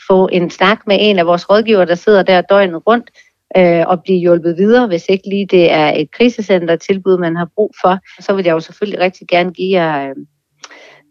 [0.08, 3.10] få en snak med en af vores rådgiver, der sidder der døgnet rundt
[3.56, 7.48] øh, og blive hjulpet videre, hvis ikke lige det er et krisecenter tilbud, man har
[7.54, 7.98] brug for.
[8.20, 10.12] Så vil jeg jo selvfølgelig rigtig gerne give jer,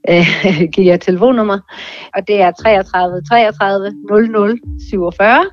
[0.10, 0.28] øh,
[0.74, 1.60] give jer telefonnummer,
[2.16, 5.46] og det er 33 33 00 47.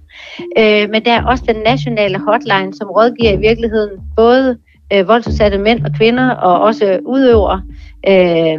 [0.58, 4.58] Øh, men der er også den nationale hotline, som rådgiver i virkeligheden både
[4.92, 7.62] øh, voldsudsatte mænd og kvinder, og også udøvere,
[8.08, 8.58] øh,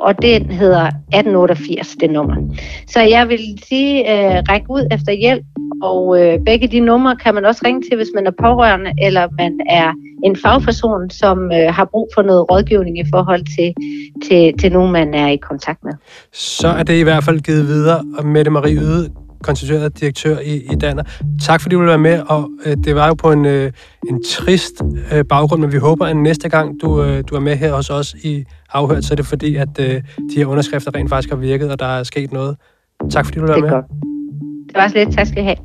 [0.00, 2.36] og den hedder 1888, det nummer.
[2.86, 5.44] Så jeg vil sige, øh, ræk ud efter hjælp,
[5.82, 9.28] og øh, begge de numre kan man også ringe til, hvis man er pårørende, eller
[9.38, 9.92] man er
[10.24, 13.74] en fagperson, som øh, har brug for noget rådgivning i forhold til,
[14.28, 15.92] til, til nogen, man er i kontakt med.
[16.32, 19.10] Så er det i hvert fald givet videre, og Mette Marie Yde,
[19.42, 21.02] konstitueret direktør i, i Danner.
[21.42, 23.72] Tak fordi du ville være med, og øh, det var jo på en, øh,
[24.08, 24.82] en trist
[25.12, 27.90] øh, baggrund, men vi håber, at næste gang du, øh, du er med her hos
[27.90, 31.36] os i Afhørt, så er det fordi, at øh, de her underskrifter rent faktisk har
[31.36, 32.56] virket, og der er sket noget.
[33.10, 33.70] Tak fordi du ville være med.
[33.70, 33.84] Godt.
[34.68, 35.14] Det var så lidt.
[35.16, 35.56] Tak skal I have.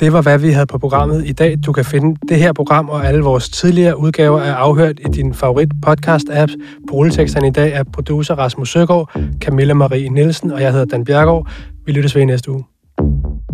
[0.00, 1.56] Det var, hvad vi havde på programmet i dag.
[1.66, 5.34] Du kan finde det her program og alle vores tidligere udgaver af Afhørt i din
[5.34, 6.54] favorit podcast-apps.
[6.90, 7.04] På
[7.44, 11.48] i dag er producer Rasmus Søgaard, Camilla Marie Nielsen, og jeg hedder Dan Bjergaard.
[11.86, 12.73] Vi lyttes ved i næste uge.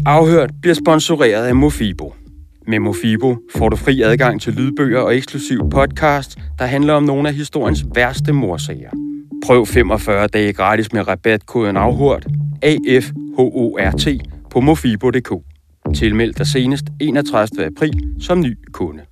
[0.06, 2.14] Afhørt bliver sponsoreret af Mofibo.
[2.66, 7.28] Med Mofibo får du fri adgang til lydbøger og eksklusiv podcast, der handler om nogle
[7.28, 8.90] af historiens værste morsager.
[9.46, 12.26] Prøv 45 dage gratis med rabatkoden AFHORT,
[12.62, 14.08] AFHORT,
[14.50, 15.32] på mofibo.dk.
[15.94, 17.66] Tilmeld dig senest 31.
[17.66, 19.09] april som ny kunde.